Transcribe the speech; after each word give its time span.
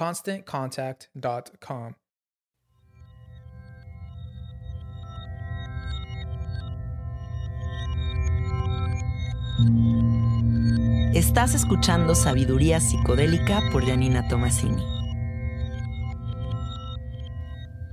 ConstantContact.com. 0.00 1.92
Estás 11.14 11.54
escuchando 11.54 12.14
Sabiduría 12.14 12.80
Psicodélica 12.80 13.60
por 13.70 13.84
Janina 13.84 14.26
Tomasini. 14.26 14.82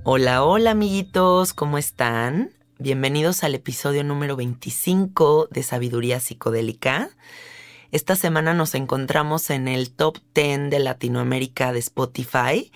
Hola, 0.04 0.44
hola 0.44 0.70
amiguitos, 0.70 1.52
¿cómo 1.52 1.76
están? 1.76 2.52
Bienvenidos 2.78 3.44
al 3.44 3.54
episodio 3.54 4.02
número 4.02 4.34
25 4.34 5.48
de 5.50 5.62
Sabiduría 5.62 6.20
Psicodélica. 6.20 7.10
Esta 7.90 8.16
semana 8.16 8.52
nos 8.52 8.74
encontramos 8.74 9.48
en 9.48 9.66
el 9.66 9.90
top 9.90 10.18
10 10.34 10.68
de 10.68 10.78
Latinoamérica 10.78 11.72
de 11.72 11.78
Spotify 11.78 12.70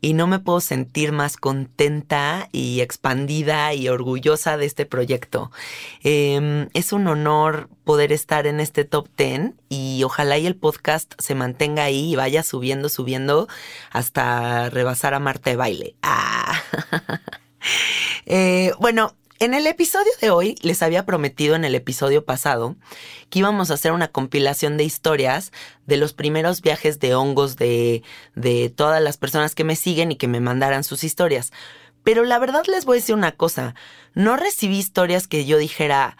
y 0.00 0.14
no 0.14 0.26
me 0.26 0.38
puedo 0.38 0.60
sentir 0.60 1.12
más 1.12 1.36
contenta 1.36 2.48
y 2.50 2.80
expandida 2.80 3.74
y 3.74 3.90
orgullosa 3.90 4.56
de 4.56 4.64
este 4.64 4.86
proyecto. 4.86 5.50
Em, 6.02 6.70
es 6.72 6.94
un 6.94 7.06
honor 7.08 7.68
poder 7.84 8.10
estar 8.10 8.46
en 8.46 8.58
este 8.58 8.84
top 8.84 9.08
10 9.18 9.52
y 9.68 10.02
ojalá 10.02 10.38
y 10.38 10.46
el 10.46 10.56
podcast 10.56 11.12
se 11.18 11.34
mantenga 11.34 11.84
ahí 11.84 12.12
y 12.12 12.16
vaya 12.16 12.42
subiendo, 12.42 12.88
subiendo 12.88 13.48
hasta 13.90 14.70
rebasar 14.70 15.12
a 15.12 15.18
Marte 15.18 15.50
de 15.50 15.56
baile. 15.56 15.96
Ah. 16.02 16.62
Eh, 18.26 18.72
bueno, 18.78 19.14
en 19.38 19.54
el 19.54 19.66
episodio 19.66 20.10
de 20.20 20.30
hoy 20.30 20.56
les 20.62 20.82
había 20.82 21.04
prometido 21.04 21.54
en 21.54 21.64
el 21.64 21.74
episodio 21.74 22.24
pasado 22.24 22.76
que 23.30 23.40
íbamos 23.40 23.70
a 23.70 23.74
hacer 23.74 23.92
una 23.92 24.08
compilación 24.08 24.76
de 24.76 24.84
historias 24.84 25.52
de 25.86 25.96
los 25.96 26.12
primeros 26.12 26.62
viajes 26.62 27.00
de 27.00 27.14
hongos 27.14 27.56
de, 27.56 28.02
de 28.34 28.70
todas 28.70 29.02
las 29.02 29.16
personas 29.16 29.54
que 29.54 29.64
me 29.64 29.76
siguen 29.76 30.12
y 30.12 30.16
que 30.16 30.28
me 30.28 30.40
mandaran 30.40 30.84
sus 30.84 31.04
historias. 31.04 31.52
Pero 32.02 32.24
la 32.24 32.38
verdad 32.38 32.62
les 32.66 32.84
voy 32.84 32.98
a 32.98 33.00
decir 33.00 33.14
una 33.14 33.32
cosa, 33.32 33.74
no 34.14 34.36
recibí 34.36 34.78
historias 34.78 35.26
que 35.26 35.46
yo 35.46 35.58
dijera, 35.58 36.16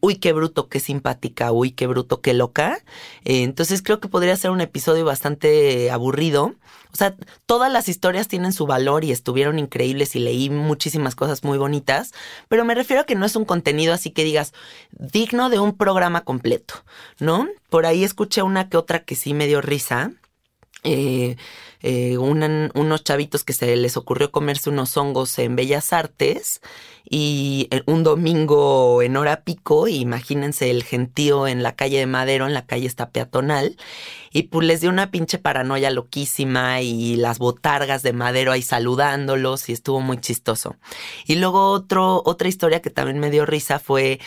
uy, 0.00 0.16
qué 0.16 0.32
bruto, 0.32 0.68
qué 0.68 0.80
simpática, 0.80 1.52
uy, 1.52 1.70
qué 1.70 1.86
bruto, 1.86 2.20
qué 2.20 2.34
loca. 2.34 2.78
Eh, 3.24 3.42
entonces 3.42 3.82
creo 3.82 4.00
que 4.00 4.08
podría 4.08 4.36
ser 4.36 4.50
un 4.50 4.60
episodio 4.60 5.04
bastante 5.04 5.90
aburrido. 5.90 6.54
O 6.92 6.96
sea, 6.96 7.16
todas 7.46 7.72
las 7.72 7.88
historias 7.88 8.28
tienen 8.28 8.52
su 8.52 8.66
valor 8.66 9.04
y 9.04 9.12
estuvieron 9.12 9.58
increíbles 9.58 10.14
y 10.14 10.18
leí 10.18 10.50
muchísimas 10.50 11.14
cosas 11.14 11.42
muy 11.42 11.56
bonitas, 11.56 12.12
pero 12.48 12.64
me 12.64 12.74
refiero 12.74 13.02
a 13.02 13.06
que 13.06 13.14
no 13.14 13.24
es 13.24 13.34
un 13.34 13.44
contenido 13.44 13.94
así 13.94 14.10
que 14.10 14.24
digas 14.24 14.52
digno 14.90 15.48
de 15.48 15.58
un 15.58 15.76
programa 15.76 16.22
completo, 16.22 16.74
¿no? 17.18 17.48
Por 17.70 17.86
ahí 17.86 18.04
escuché 18.04 18.42
una 18.42 18.68
que 18.68 18.76
otra 18.76 19.04
que 19.04 19.14
sí 19.14 19.32
me 19.32 19.46
dio 19.46 19.62
risa. 19.62 20.12
Eh, 20.84 21.36
eh, 21.82 22.16
unos 22.18 23.04
chavitos 23.04 23.44
que 23.44 23.52
se 23.52 23.74
les 23.76 23.96
ocurrió 23.96 24.30
comerse 24.30 24.70
unos 24.70 24.96
hongos 24.96 25.38
en 25.38 25.56
Bellas 25.56 25.92
Artes 25.92 26.60
y 27.08 27.68
eh, 27.70 27.82
un 27.86 28.04
domingo 28.04 29.02
en 29.02 29.16
hora 29.16 29.42
pico, 29.42 29.88
imagínense 29.88 30.70
el 30.70 30.84
gentío 30.84 31.46
en 31.46 31.62
la 31.62 31.74
calle 31.74 31.98
de 31.98 32.06
Madero, 32.06 32.46
en 32.46 32.54
la 32.54 32.66
calle 32.66 32.86
esta 32.86 33.10
peatonal, 33.10 33.76
y 34.32 34.44
pues 34.44 34.66
les 34.66 34.80
dio 34.80 34.90
una 34.90 35.10
pinche 35.10 35.38
paranoia 35.38 35.90
loquísima 35.90 36.80
y 36.80 37.16
las 37.16 37.38
botargas 37.38 38.02
de 38.02 38.12
Madero 38.12 38.52
ahí 38.52 38.62
saludándolos 38.62 39.68
y 39.68 39.72
estuvo 39.72 40.00
muy 40.00 40.18
chistoso. 40.18 40.76
Y 41.26 41.34
luego 41.34 41.70
otro, 41.70 42.22
otra 42.24 42.48
historia 42.48 42.80
que 42.80 42.90
también 42.90 43.18
me 43.18 43.30
dio 43.30 43.44
risa 43.44 43.78
fue 43.78 44.20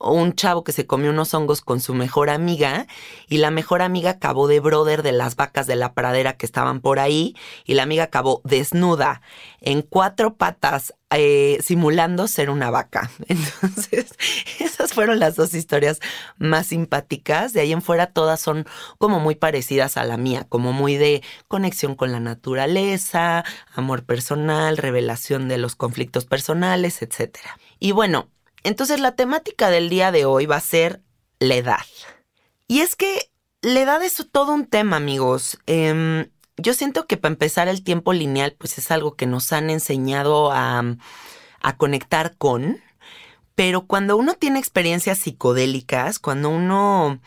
un 0.00 0.34
chavo 0.34 0.64
que 0.64 0.72
se 0.72 0.86
comió 0.86 1.10
unos 1.10 1.34
hongos 1.34 1.60
con 1.60 1.80
su 1.80 1.94
mejor 1.94 2.30
amiga 2.30 2.86
y 3.28 3.38
la 3.38 3.50
mejor 3.50 3.82
amiga 3.82 4.10
acabó 4.10 4.48
de 4.48 4.60
brother 4.60 5.02
de 5.02 5.12
las 5.12 5.36
vacas 5.36 5.66
de 5.66 5.76
la 5.76 5.94
pradera 5.94 6.36
que 6.36 6.46
estaban 6.46 6.80
por 6.80 6.98
ahí 6.98 7.36
y 7.64 7.74
la 7.74 7.84
amiga 7.84 8.04
acabó 8.04 8.40
desnuda 8.44 9.22
en 9.60 9.82
cuatro 9.82 10.34
patas 10.34 10.94
eh, 11.10 11.58
simulando 11.62 12.26
ser 12.26 12.50
una 12.50 12.70
vaca. 12.70 13.10
Entonces, 13.28 14.14
esas 14.58 14.92
fueron 14.92 15.20
las 15.20 15.36
dos 15.36 15.54
historias 15.54 16.00
más 16.38 16.68
simpáticas. 16.68 17.52
De 17.52 17.60
ahí 17.60 17.72
en 17.72 17.82
fuera 17.82 18.08
todas 18.08 18.40
son 18.40 18.66
como 18.98 19.20
muy 19.20 19.36
parecidas 19.36 19.96
a 19.96 20.04
la 20.04 20.16
mía, 20.16 20.46
como 20.48 20.72
muy 20.72 20.96
de 20.96 21.22
conexión 21.46 21.94
con 21.94 22.10
la 22.10 22.20
naturaleza, 22.20 23.44
amor 23.74 24.04
personal, 24.04 24.76
revelación 24.76 25.48
de 25.48 25.58
los 25.58 25.76
conflictos 25.76 26.24
personales, 26.24 27.00
etc. 27.00 27.38
Y 27.78 27.92
bueno, 27.92 28.28
entonces 28.64 29.00
la 29.00 29.14
temática 29.14 29.70
del 29.70 29.88
día 29.88 30.10
de 30.10 30.24
hoy 30.24 30.46
va 30.46 30.56
a 30.56 30.60
ser 30.60 31.02
la 31.38 31.54
edad. 31.54 31.86
Y 32.66 32.80
es 32.80 32.96
que 32.96 33.30
la 33.62 33.80
edad 33.80 34.02
es 34.02 34.26
todo 34.32 34.52
un 34.52 34.66
tema, 34.66 34.96
amigos. 34.96 35.58
Em, 35.66 36.30
yo 36.56 36.74
siento 36.74 37.06
que 37.06 37.16
para 37.16 37.32
empezar 37.32 37.68
el 37.68 37.84
tiempo 37.84 38.12
lineal, 38.12 38.56
pues 38.58 38.78
es 38.78 38.90
algo 38.90 39.14
que 39.14 39.26
nos 39.26 39.52
han 39.52 39.70
enseñado 39.70 40.50
a, 40.52 40.82
a 41.60 41.76
conectar 41.76 42.36
con, 42.36 42.80
pero 43.54 43.86
cuando 43.86 44.16
uno 44.16 44.34
tiene 44.34 44.58
experiencias 44.58 45.18
psicodélicas, 45.18 46.18
cuando 46.18 46.50
uno 46.50 47.20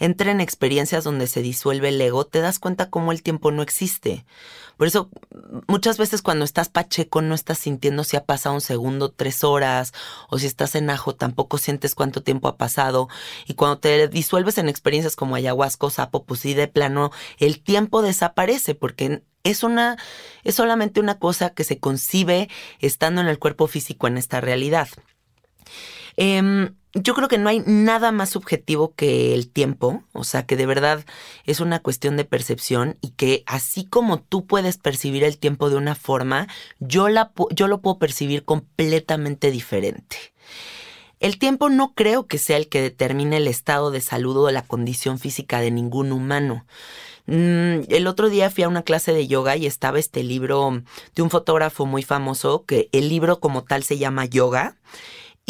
entra 0.00 0.32
en 0.32 0.40
experiencias 0.40 1.04
donde 1.04 1.28
se 1.28 1.42
disuelve 1.42 1.90
el 1.90 2.00
ego, 2.00 2.26
te 2.26 2.40
das 2.40 2.58
cuenta 2.58 2.90
cómo 2.90 3.12
el 3.12 3.22
tiempo 3.22 3.52
no 3.52 3.62
existe. 3.62 4.24
Por 4.76 4.86
eso, 4.86 5.10
muchas 5.68 5.98
veces 5.98 6.22
cuando 6.22 6.44
estás 6.44 6.70
pacheco 6.70 7.20
no 7.20 7.34
estás 7.34 7.58
sintiendo 7.58 8.02
si 8.02 8.16
ha 8.16 8.24
pasado 8.24 8.54
un 8.54 8.62
segundo, 8.62 9.12
tres 9.12 9.44
horas, 9.44 9.92
o 10.30 10.38
si 10.38 10.46
estás 10.46 10.74
en 10.74 10.88
ajo 10.88 11.14
tampoco 11.14 11.58
sientes 11.58 11.94
cuánto 11.94 12.22
tiempo 12.22 12.48
ha 12.48 12.56
pasado. 12.56 13.08
Y 13.46 13.54
cuando 13.54 13.78
te 13.78 14.08
disuelves 14.08 14.56
en 14.56 14.70
experiencias 14.70 15.16
como 15.16 15.36
ayahuasca 15.36 15.90
sapo, 15.90 16.24
pues 16.24 16.40
sí, 16.40 16.54
de 16.54 16.66
plano, 16.66 17.10
el 17.38 17.62
tiempo 17.62 18.00
desaparece 18.00 18.74
porque 18.74 19.22
es 19.44 19.62
una, 19.62 19.98
es 20.44 20.54
solamente 20.54 20.98
una 20.98 21.18
cosa 21.18 21.50
que 21.50 21.64
se 21.64 21.78
concibe 21.78 22.48
estando 22.80 23.20
en 23.20 23.28
el 23.28 23.38
cuerpo 23.38 23.66
físico 23.66 24.06
en 24.06 24.16
esta 24.16 24.40
realidad. 24.40 24.88
Em, 26.16 26.74
yo 26.94 27.14
creo 27.14 27.28
que 27.28 27.38
no 27.38 27.48
hay 27.48 27.62
nada 27.66 28.10
más 28.10 28.30
subjetivo 28.30 28.94
que 28.94 29.32
el 29.34 29.48
tiempo, 29.48 30.02
o 30.12 30.24
sea, 30.24 30.44
que 30.44 30.56
de 30.56 30.66
verdad 30.66 31.04
es 31.44 31.60
una 31.60 31.78
cuestión 31.78 32.16
de 32.16 32.24
percepción 32.24 32.98
y 33.00 33.10
que 33.10 33.44
así 33.46 33.84
como 33.84 34.20
tú 34.20 34.46
puedes 34.46 34.76
percibir 34.76 35.22
el 35.22 35.38
tiempo 35.38 35.70
de 35.70 35.76
una 35.76 35.94
forma, 35.94 36.48
yo, 36.80 37.08
la, 37.08 37.32
yo 37.50 37.68
lo 37.68 37.80
puedo 37.80 37.98
percibir 37.98 38.44
completamente 38.44 39.50
diferente. 39.50 40.16
El 41.20 41.38
tiempo 41.38 41.68
no 41.68 41.94
creo 41.94 42.26
que 42.26 42.38
sea 42.38 42.56
el 42.56 42.68
que 42.68 42.80
determine 42.80 43.36
el 43.36 43.46
estado 43.46 43.90
de 43.90 44.00
salud 44.00 44.36
o 44.38 44.50
la 44.50 44.62
condición 44.62 45.18
física 45.18 45.60
de 45.60 45.70
ningún 45.70 46.12
humano. 46.12 46.64
Mm, 47.26 47.82
el 47.88 48.06
otro 48.06 48.30
día 48.30 48.50
fui 48.50 48.64
a 48.64 48.68
una 48.68 48.82
clase 48.82 49.12
de 49.12 49.28
yoga 49.28 49.56
y 49.56 49.66
estaba 49.66 49.98
este 49.98 50.24
libro 50.24 50.82
de 51.14 51.22
un 51.22 51.30
fotógrafo 51.30 51.86
muy 51.86 52.02
famoso, 52.02 52.64
que 52.64 52.88
el 52.92 53.08
libro 53.08 53.38
como 53.38 53.62
tal 53.62 53.84
se 53.84 53.98
llama 53.98 54.24
Yoga. 54.24 54.76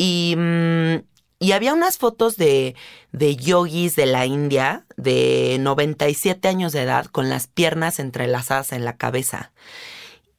Y 0.03 0.35
mm, 0.35 0.97
y 1.43 1.53
había 1.53 1.73
unas 1.73 1.97
fotos 1.97 2.37
de, 2.37 2.77
de 3.13 3.35
yogis 3.35 3.97
de 3.97 4.05
la 4.05 4.27
India 4.27 4.85
de 4.99 5.57
97 5.59 6.47
años 6.47 6.73
de 6.73 6.83
edad 6.83 7.07
con 7.07 7.31
las 7.31 7.47
piernas 7.47 7.99
entrelazadas 7.99 8.73
en 8.73 8.85
la 8.85 8.99
cabeza. 8.99 9.51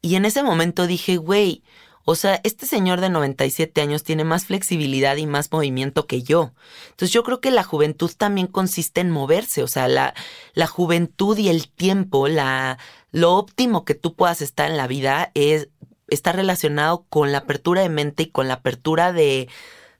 Y 0.03 0.13
en 0.13 0.25
ese 0.25 0.43
momento 0.43 0.85
dije, 0.85 1.17
güey, 1.17 1.63
o 2.05 2.13
sea, 2.13 2.39
este 2.43 2.67
señor 2.67 3.01
de 3.01 3.09
97 3.09 3.81
años 3.81 4.03
tiene 4.03 4.23
más 4.23 4.45
flexibilidad 4.45 5.17
y 5.17 5.25
más 5.25 5.51
movimiento 5.51 6.05
que 6.05 6.21
yo. 6.21 6.53
Entonces 6.91 7.11
yo 7.11 7.23
creo 7.23 7.41
que 7.41 7.49
la 7.49 7.63
juventud 7.63 8.11
también 8.15 8.45
consiste 8.45 9.01
en 9.01 9.09
moverse, 9.09 9.63
o 9.63 9.67
sea, 9.67 9.87
la, 9.87 10.13
la 10.53 10.67
juventud 10.67 11.35
y 11.39 11.49
el 11.49 11.67
tiempo, 11.67 12.27
la, 12.27 12.77
lo 13.11 13.35
óptimo 13.37 13.85
que 13.85 13.95
tú 13.95 14.13
puedas 14.13 14.43
estar 14.43 14.69
en 14.69 14.77
la 14.77 14.85
vida 14.85 15.31
es, 15.33 15.69
está 16.11 16.31
relacionado 16.31 17.05
con 17.09 17.31
la 17.31 17.39
apertura 17.39 17.81
de 17.81 17.89
mente 17.89 18.23
y 18.23 18.29
con 18.29 18.47
la 18.47 18.55
apertura 18.55 19.11
de, 19.11 19.49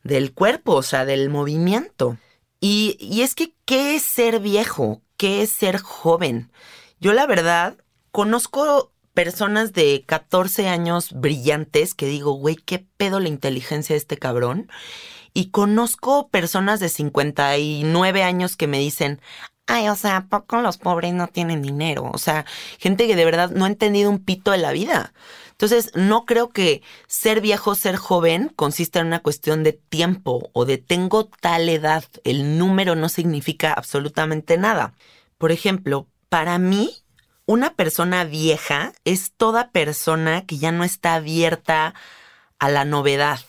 del 0.04 0.34
cuerpo, 0.34 0.74
o 0.74 0.84
sea, 0.84 1.06
del 1.06 1.30
movimiento. 1.30 2.18
Y, 2.60 2.98
y 3.00 3.22
es 3.22 3.34
que, 3.34 3.56
¿qué 3.66 3.96
es 3.96 4.04
ser 4.04 4.40
viejo? 4.40 5.02
¿Qué 5.18 5.42
es 5.42 5.50
ser 5.50 5.80
joven? 5.80 6.52
Yo 7.00 7.14
la 7.14 7.26
verdad 7.26 7.78
conozco 8.12 8.92
personas 9.14 9.74
de 9.74 10.04
14 10.06 10.68
años 10.68 11.12
brillantes 11.14 11.94
que 11.94 12.06
digo, 12.06 12.34
güey, 12.34 12.56
¿qué 12.56 12.86
pedo 12.98 13.20
la 13.20 13.30
inteligencia 13.30 13.94
de 13.94 13.98
este 13.98 14.18
cabrón? 14.18 14.70
Y 15.34 15.50
conozco 15.50 16.30
personas 16.30 16.80
de 16.80 16.90
59 16.90 18.24
años 18.24 18.58
que 18.58 18.68
me 18.68 18.80
dicen, 18.80 19.22
ay, 19.68 19.88
o 19.90 19.96
sea, 19.96 20.28
poco 20.30 20.62
los 20.62 20.78
pobres 20.78 21.14
no 21.14 21.28
tienen 21.28 21.62
dinero? 21.62 22.10
O 22.14 22.18
sea, 22.18 22.46
gente 22.80 23.08
que 23.08 23.16
de 23.16 23.26
verdad 23.26 23.52
no 23.52 23.66
ha 23.66 23.70
entendido 23.70 24.10
un 24.10 24.20
pito 24.24 24.52
de 24.52 24.58
la 24.58 24.72
vida. 24.72 25.14
Entonces, 25.62 25.92
no 25.94 26.26
creo 26.26 26.50
que 26.50 26.82
ser 27.06 27.40
viejo, 27.40 27.76
ser 27.76 27.96
joven, 27.96 28.50
consista 28.56 29.00
en 29.00 29.06
una 29.06 29.20
cuestión 29.20 29.62
de 29.62 29.74
tiempo 29.74 30.50
o 30.54 30.66
de 30.66 30.80
tengo 30.80 31.26
tal 31.26 31.70
edad. 31.70 32.04
El 32.24 32.58
número 32.58 32.96
no 32.96 33.10
significa 33.10 33.72
absolutamente 33.72 34.58
nada. 34.58 34.96
Por 35.38 35.52
ejemplo, 35.52 36.08
para 36.30 36.58
mí, 36.58 36.96
una 37.46 37.76
persona 37.76 38.24
vieja 38.24 38.94
es 39.06 39.34
toda 39.34 39.70
persona 39.70 40.48
que 40.48 40.58
ya 40.58 40.72
no 40.72 40.84
está 40.84 41.14
abierta 41.14 41.94
a 42.58 42.70
la 42.70 42.84
novedad, 42.84 43.42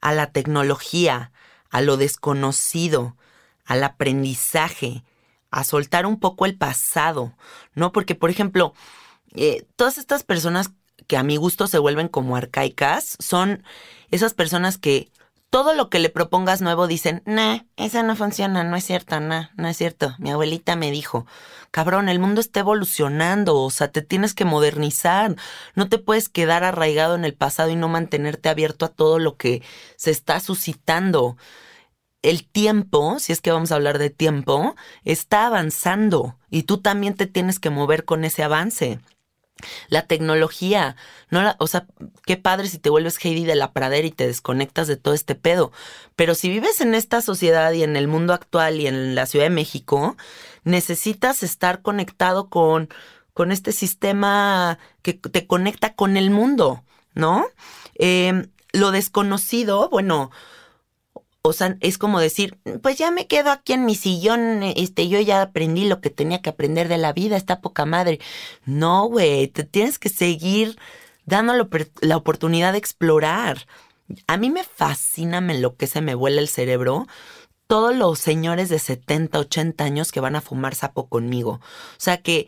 a 0.00 0.12
la 0.12 0.30
tecnología, 0.30 1.32
a 1.68 1.80
lo 1.80 1.96
desconocido, 1.96 3.16
al 3.64 3.82
aprendizaje, 3.82 5.02
a 5.50 5.64
soltar 5.64 6.06
un 6.06 6.20
poco 6.20 6.46
el 6.46 6.56
pasado, 6.56 7.34
¿no? 7.74 7.90
Porque, 7.90 8.14
por 8.14 8.30
ejemplo, 8.30 8.72
eh, 9.34 9.66
todas 9.74 9.98
estas 9.98 10.22
personas 10.22 10.70
que 11.06 11.16
a 11.16 11.22
mi 11.22 11.36
gusto 11.36 11.66
se 11.66 11.78
vuelven 11.78 12.08
como 12.08 12.36
arcaicas 12.36 13.16
son 13.20 13.62
esas 14.10 14.34
personas 14.34 14.78
que 14.78 15.10
todo 15.54 15.72
lo 15.72 15.88
que 15.88 16.00
le 16.00 16.10
propongas 16.10 16.62
nuevo 16.62 16.88
dicen, 16.88 17.22
nah, 17.26 17.60
esa 17.76 18.02
no 18.02 18.16
funciona, 18.16 18.64
no 18.64 18.74
es 18.74 18.82
cierto, 18.82 19.20
nah, 19.20 19.50
no 19.56 19.68
es 19.68 19.76
cierto. 19.76 20.16
Mi 20.18 20.32
abuelita 20.32 20.74
me 20.74 20.90
dijo, 20.90 21.26
cabrón, 21.70 22.08
el 22.08 22.18
mundo 22.18 22.40
está 22.40 22.58
evolucionando, 22.58 23.60
o 23.60 23.70
sea, 23.70 23.86
te 23.86 24.02
tienes 24.02 24.34
que 24.34 24.44
modernizar, 24.44 25.36
no 25.76 25.88
te 25.88 25.98
puedes 25.98 26.28
quedar 26.28 26.64
arraigado 26.64 27.14
en 27.14 27.24
el 27.24 27.34
pasado 27.34 27.70
y 27.70 27.76
no 27.76 27.88
mantenerte 27.88 28.48
abierto 28.48 28.84
a 28.84 28.88
todo 28.88 29.20
lo 29.20 29.36
que 29.36 29.62
se 29.94 30.10
está 30.10 30.40
suscitando. 30.40 31.36
El 32.22 32.48
tiempo, 32.48 33.20
si 33.20 33.32
es 33.32 33.40
que 33.40 33.52
vamos 33.52 33.70
a 33.70 33.76
hablar 33.76 33.98
de 33.98 34.10
tiempo, 34.10 34.74
está 35.04 35.46
avanzando 35.46 36.36
y 36.50 36.64
tú 36.64 36.78
también 36.78 37.14
te 37.14 37.26
tienes 37.26 37.60
que 37.60 37.70
mover 37.70 38.04
con 38.04 38.24
ese 38.24 38.42
avance. 38.42 38.98
La 39.88 40.06
tecnología, 40.06 40.96
no 41.30 41.42
la, 41.42 41.56
o 41.58 41.66
sea, 41.66 41.86
qué 42.26 42.36
padre 42.36 42.68
si 42.68 42.78
te 42.78 42.90
vuelves 42.90 43.18
Heidi 43.24 43.44
de 43.44 43.54
la 43.54 43.72
pradera 43.72 44.06
y 44.06 44.10
te 44.10 44.26
desconectas 44.26 44.88
de 44.88 44.96
todo 44.96 45.14
este 45.14 45.34
pedo. 45.34 45.72
Pero 46.16 46.34
si 46.34 46.48
vives 46.48 46.80
en 46.80 46.94
esta 46.94 47.20
sociedad 47.20 47.72
y 47.72 47.82
en 47.82 47.96
el 47.96 48.08
mundo 48.08 48.32
actual 48.32 48.80
y 48.80 48.86
en 48.86 49.14
la 49.14 49.26
Ciudad 49.26 49.46
de 49.46 49.50
México, 49.50 50.16
necesitas 50.64 51.42
estar 51.42 51.82
conectado 51.82 52.48
con, 52.48 52.88
con 53.32 53.52
este 53.52 53.72
sistema 53.72 54.78
que 55.02 55.14
te 55.14 55.46
conecta 55.46 55.94
con 55.94 56.16
el 56.16 56.30
mundo, 56.30 56.82
¿no? 57.14 57.46
Eh, 57.96 58.48
lo 58.72 58.90
desconocido, 58.90 59.88
bueno, 59.88 60.30
o 61.46 61.52
sea, 61.52 61.76
es 61.80 61.98
como 61.98 62.20
decir, 62.20 62.58
pues 62.82 62.96
ya 62.96 63.10
me 63.10 63.26
quedo 63.26 63.50
aquí 63.50 63.74
en 63.74 63.84
mi 63.84 63.94
sillón, 63.94 64.62
este, 64.62 65.08
yo 65.08 65.20
ya 65.20 65.42
aprendí 65.42 65.86
lo 65.86 66.00
que 66.00 66.08
tenía 66.08 66.40
que 66.40 66.48
aprender 66.48 66.88
de 66.88 66.96
la 66.96 67.12
vida, 67.12 67.36
está 67.36 67.60
poca 67.60 67.84
madre. 67.84 68.18
No, 68.64 69.06
güey, 69.08 69.48
te 69.48 69.62
tienes 69.62 69.98
que 69.98 70.08
seguir 70.08 70.78
dando 71.26 71.52
la 72.00 72.16
oportunidad 72.16 72.72
de 72.72 72.78
explorar. 72.78 73.66
A 74.26 74.38
mí 74.38 74.48
me 74.48 74.64
fascina, 74.64 75.42
me 75.42 75.54
enloquece, 75.54 76.00
me 76.00 76.14
vuela 76.14 76.40
el 76.40 76.48
cerebro 76.48 77.06
todos 77.66 77.94
los 77.96 78.18
señores 78.18 78.68
de 78.68 78.78
70, 78.78 79.38
80 79.38 79.84
años 79.84 80.12
que 80.12 80.20
van 80.20 80.36
a 80.36 80.40
fumar 80.40 80.74
sapo 80.74 81.08
conmigo. 81.08 81.60
O 81.60 81.98
sea, 81.98 82.18
que 82.22 82.46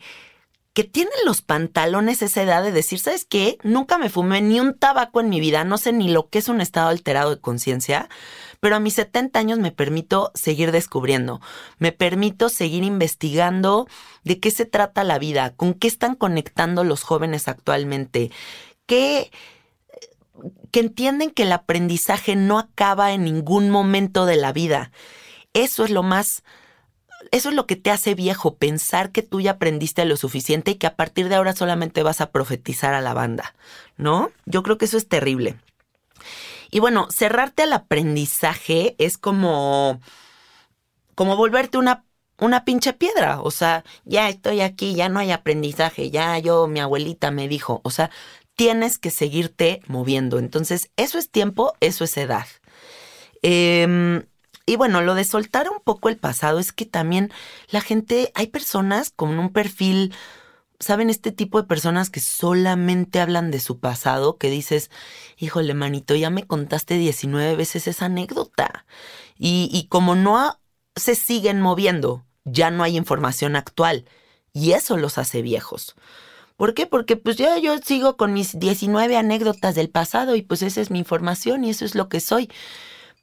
que 0.77 0.83
tienen 0.83 1.11
los 1.25 1.41
pantalones 1.41 2.21
esa 2.21 2.43
edad 2.43 2.61
de 2.61 2.71
decir, 2.71 2.99
¿sabes 2.99 3.25
qué? 3.25 3.57
Nunca 3.63 3.97
me 3.97 4.11
fumé 4.11 4.43
ni 4.43 4.59
un 4.59 4.77
tabaco 4.77 5.19
en 5.21 5.27
mi 5.27 5.39
vida, 5.39 5.63
no 5.63 5.79
sé 5.79 5.91
ni 5.91 6.07
lo 6.07 6.29
que 6.29 6.37
es 6.37 6.49
un 6.49 6.61
estado 6.61 6.89
alterado 6.89 7.31
de 7.31 7.41
conciencia, 7.41 8.09
pero 8.59 8.75
a 8.75 8.79
mis 8.79 8.93
70 8.93 9.39
años 9.39 9.57
me 9.57 9.71
permito 9.71 10.31
seguir 10.35 10.71
descubriendo, 10.71 11.41
me 11.79 11.93
permito 11.93 12.47
seguir 12.49 12.83
investigando 12.83 13.87
de 14.23 14.39
qué 14.39 14.51
se 14.51 14.67
trata 14.67 15.03
la 15.03 15.17
vida, 15.17 15.55
con 15.55 15.73
qué 15.73 15.87
están 15.87 16.13
conectando 16.13 16.83
los 16.83 17.01
jóvenes 17.01 17.47
actualmente, 17.47 18.29
qué 18.85 19.31
que 20.69 20.81
entienden 20.81 21.31
que 21.31 21.41
el 21.41 21.53
aprendizaje 21.53 22.35
no 22.35 22.59
acaba 22.59 23.13
en 23.13 23.23
ningún 23.23 23.71
momento 23.71 24.27
de 24.27 24.35
la 24.35 24.53
vida. 24.53 24.91
Eso 25.53 25.85
es 25.85 25.89
lo 25.89 26.03
más 26.03 26.43
eso 27.31 27.49
es 27.49 27.55
lo 27.55 27.65
que 27.65 27.75
te 27.75 27.91
hace 27.91 28.15
viejo, 28.15 28.55
pensar 28.55 29.11
que 29.11 29.21
tú 29.21 29.41
ya 29.41 29.51
aprendiste 29.51 30.05
lo 30.05 30.17
suficiente 30.17 30.71
y 30.71 30.75
que 30.75 30.87
a 30.87 30.95
partir 30.95 31.29
de 31.29 31.35
ahora 31.35 31.55
solamente 31.55 32.03
vas 32.03 32.21
a 32.21 32.31
profetizar 32.31 32.93
a 32.93 33.01
la 33.01 33.13
banda, 33.13 33.55
¿no? 33.97 34.31
Yo 34.45 34.63
creo 34.63 34.77
que 34.77 34.85
eso 34.85 34.97
es 34.97 35.07
terrible. 35.07 35.55
Y 36.69 36.79
bueno, 36.79 37.07
cerrarte 37.09 37.63
al 37.63 37.73
aprendizaje 37.73 38.95
es 38.97 39.17
como, 39.17 40.01
como 41.15 41.35
volverte 41.37 41.77
una, 41.77 42.05
una 42.39 42.65
pinche 42.65 42.93
piedra. 42.93 43.41
O 43.41 43.51
sea, 43.51 43.83
ya 44.05 44.29
estoy 44.29 44.61
aquí, 44.61 44.95
ya 44.95 45.09
no 45.09 45.19
hay 45.19 45.31
aprendizaje, 45.31 46.11
ya 46.11 46.37
yo, 46.39 46.67
mi 46.67 46.79
abuelita 46.79 47.31
me 47.31 47.47
dijo. 47.47 47.81
O 47.83 47.89
sea, 47.89 48.11
tienes 48.55 48.97
que 48.97 49.11
seguirte 49.11 49.81
moviendo. 49.87 50.39
Entonces, 50.39 50.89
eso 50.97 51.17
es 51.17 51.29
tiempo, 51.29 51.73
eso 51.79 52.03
es 52.03 52.17
edad. 52.17 52.47
Eh, 53.43 54.25
y 54.67 54.75
bueno, 54.75 55.01
lo 55.01 55.15
de 55.15 55.23
soltar 55.23 55.69
un 55.69 55.79
poco 55.79 56.09
el 56.09 56.17
pasado 56.17 56.59
es 56.59 56.73
que 56.73 56.85
también 56.85 57.31
la 57.69 57.79
gente, 57.79 58.33
hay 58.35 58.47
personas 58.47 59.11
con 59.11 59.39
un 59.39 59.53
perfil, 59.53 60.13
¿saben? 60.77 61.09
Este 61.09 61.31
tipo 61.31 61.61
de 61.61 61.67
personas 61.69 62.09
que 62.09 62.19
solamente 62.19 63.21
hablan 63.21 63.49
de 63.49 63.61
su 63.61 63.79
pasado, 63.79 64.37
que 64.37 64.49
dices, 64.49 64.91
híjole, 65.37 65.73
manito, 65.73 66.15
ya 66.15 66.29
me 66.29 66.45
contaste 66.45 66.97
19 66.97 67.55
veces 67.55 67.87
esa 67.87 68.07
anécdota. 68.07 68.85
Y, 69.37 69.69
y 69.71 69.87
como 69.87 70.15
no 70.15 70.59
se 70.97 71.15
siguen 71.15 71.61
moviendo, 71.61 72.25
ya 72.43 72.69
no 72.69 72.83
hay 72.83 72.97
información 72.97 73.55
actual. 73.55 74.03
Y 74.51 74.73
eso 74.73 74.97
los 74.97 75.17
hace 75.17 75.41
viejos. 75.41 75.95
¿Por 76.57 76.73
qué? 76.73 76.87
Porque 76.87 77.15
pues 77.15 77.37
ya 77.37 77.57
yo 77.57 77.77
sigo 77.77 78.17
con 78.17 78.33
mis 78.33 78.59
19 78.59 79.15
anécdotas 79.15 79.75
del 79.75 79.89
pasado 79.89 80.35
y 80.35 80.41
pues 80.41 80.61
esa 80.61 80.81
es 80.81 80.91
mi 80.91 80.99
información 80.99 81.63
y 81.63 81.69
eso 81.69 81.85
es 81.85 81.95
lo 81.95 82.09
que 82.09 82.19
soy 82.19 82.49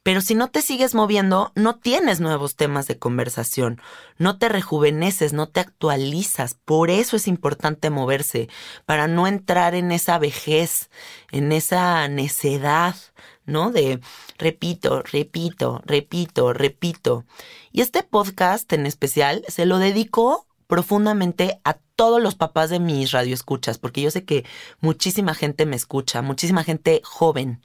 Pero 0.04 0.20
si 0.20 0.34
no 0.34 0.50
te 0.50 0.60
sigues 0.60 0.94
moviendo, 0.94 1.50
no 1.54 1.76
tienes 1.76 2.20
nuevos 2.20 2.56
temas 2.56 2.86
de 2.86 2.98
conversación, 2.98 3.80
no 4.18 4.36
te 4.38 4.50
rejuveneces, 4.50 5.32
no 5.32 5.48
te 5.48 5.60
actualizas. 5.60 6.54
Por 6.54 6.90
eso 6.90 7.16
es 7.16 7.26
importante 7.26 7.88
moverse, 7.88 8.50
para 8.84 9.08
no 9.08 9.26
entrar 9.26 9.74
en 9.74 9.90
esa 9.92 10.18
vejez, 10.18 10.90
en 11.32 11.52
esa 11.52 12.06
necedad, 12.08 12.94
¿no? 13.46 13.70
De 13.70 14.00
repito, 14.36 15.02
repito, 15.10 15.80
repito, 15.86 16.52
repito. 16.52 17.24
Y 17.72 17.80
este 17.80 18.02
podcast 18.02 18.70
en 18.74 18.84
especial 18.84 19.42
se 19.48 19.64
lo 19.64 19.78
dedico 19.78 20.46
profundamente 20.66 21.60
a 21.64 21.78
todos 21.96 22.20
los 22.20 22.34
papás 22.34 22.68
de 22.68 22.78
mis 22.78 23.12
radioescuchas, 23.12 23.78
porque 23.78 24.02
yo 24.02 24.10
sé 24.10 24.24
que 24.26 24.44
muchísima 24.80 25.34
gente 25.34 25.64
me 25.64 25.76
escucha, 25.76 26.20
muchísima 26.20 26.62
gente 26.62 27.00
joven. 27.04 27.62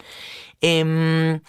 Em, 0.61 1.41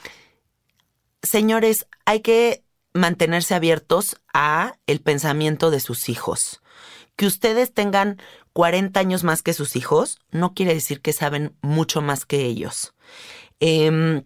señores, 1.22 1.86
hay 2.04 2.20
que 2.20 2.64
mantenerse 2.92 3.54
abiertos 3.54 4.16
a 4.32 4.74
el 4.86 5.00
pensamiento 5.00 5.70
de 5.70 5.80
sus 5.80 6.08
hijos. 6.08 6.60
Que 7.16 7.26
ustedes 7.26 7.72
tengan 7.72 8.20
40 8.52 8.98
años 8.98 9.24
más 9.24 9.42
que 9.42 9.52
sus 9.52 9.76
hijos 9.76 10.18
no 10.30 10.54
quiere 10.54 10.74
decir 10.74 11.00
que 11.00 11.12
saben 11.12 11.54
mucho 11.62 12.02
más 12.02 12.24
que 12.26 12.44
ellos. 12.44 12.94
Em, 13.60 14.24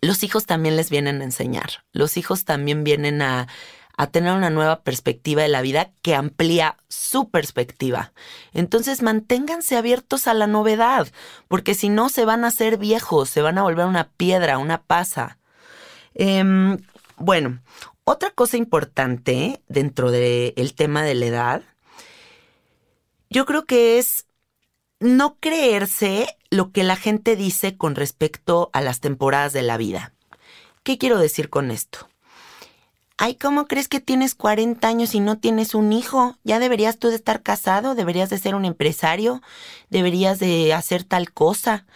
los 0.00 0.22
hijos 0.24 0.46
también 0.46 0.76
les 0.76 0.90
vienen 0.90 1.20
a 1.20 1.24
enseñar. 1.24 1.84
Los 1.92 2.16
hijos 2.16 2.44
también 2.44 2.82
vienen 2.82 3.22
a, 3.22 3.46
a 3.96 4.06
tener 4.08 4.32
una 4.32 4.50
nueva 4.50 4.82
perspectiva 4.82 5.42
de 5.42 5.48
la 5.48 5.62
vida 5.62 5.92
que 6.02 6.14
amplía 6.14 6.76
su 6.88 7.30
perspectiva. 7.30 8.12
Entonces 8.52 9.02
manténganse 9.02 9.76
abiertos 9.76 10.26
a 10.26 10.34
la 10.34 10.46
novedad, 10.46 11.08
porque 11.48 11.74
si 11.74 11.88
no 11.88 12.08
se 12.08 12.24
van 12.24 12.44
a 12.44 12.48
hacer 12.48 12.78
viejos, 12.78 13.30
se 13.30 13.42
van 13.42 13.58
a 13.58 13.62
volver 13.62 13.86
una 13.86 14.08
piedra, 14.08 14.58
una 14.58 14.82
pasa. 14.82 15.38
Em, 16.14 16.78
bueno, 17.16 17.60
otra 18.04 18.30
cosa 18.30 18.56
importante 18.56 19.62
dentro 19.68 20.10
del 20.10 20.74
tema 20.74 21.02
de 21.02 21.14
la 21.14 21.26
edad, 21.26 21.62
yo 23.30 23.46
creo 23.46 23.64
que 23.64 23.98
es 23.98 24.26
no 25.00 25.36
creerse 25.40 26.36
lo 26.50 26.70
que 26.70 26.84
la 26.84 26.96
gente 26.96 27.36
dice 27.36 27.76
con 27.76 27.94
respecto 27.94 28.70
a 28.72 28.80
las 28.80 29.00
temporadas 29.00 29.52
de 29.52 29.62
la 29.62 29.76
vida. 29.76 30.12
¿Qué 30.82 30.98
quiero 30.98 31.18
decir 31.18 31.48
con 31.48 31.70
esto? 31.70 32.08
Ay, 33.18 33.36
¿cómo 33.36 33.66
crees 33.66 33.88
que 33.88 34.00
tienes 34.00 34.34
40 34.34 34.86
años 34.86 35.14
y 35.14 35.20
no 35.20 35.38
tienes 35.38 35.74
un 35.74 35.92
hijo? 35.92 36.36
Ya 36.44 36.58
deberías 36.58 36.98
tú 36.98 37.08
de 37.08 37.16
estar 37.16 37.42
casado, 37.42 37.94
deberías 37.94 38.30
de 38.30 38.38
ser 38.38 38.54
un 38.54 38.64
empresario, 38.64 39.42
deberías 39.90 40.38
de 40.40 40.74
hacer 40.74 41.04
tal 41.04 41.32
cosa 41.32 41.86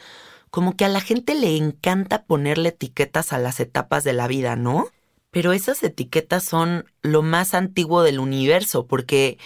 como 0.56 0.75
que 0.75 0.86
a 0.86 0.88
la 0.88 1.02
gente 1.02 1.34
le 1.34 1.54
encanta 1.58 2.25
ponerle 2.25 2.70
etiquetas 2.70 3.34
a 3.34 3.38
las 3.38 3.60
etapas 3.60 4.04
de 4.04 4.14
la 4.14 4.26
vida, 4.26 4.56
¿no? 4.56 4.88
Pero 5.30 5.52
esas 5.52 5.82
etiquetas 5.82 6.44
son 6.44 6.86
lo 7.02 7.20
más 7.20 7.52
antiguo 7.52 8.02
del 8.02 8.20
universo, 8.20 8.86
porque 8.86 9.36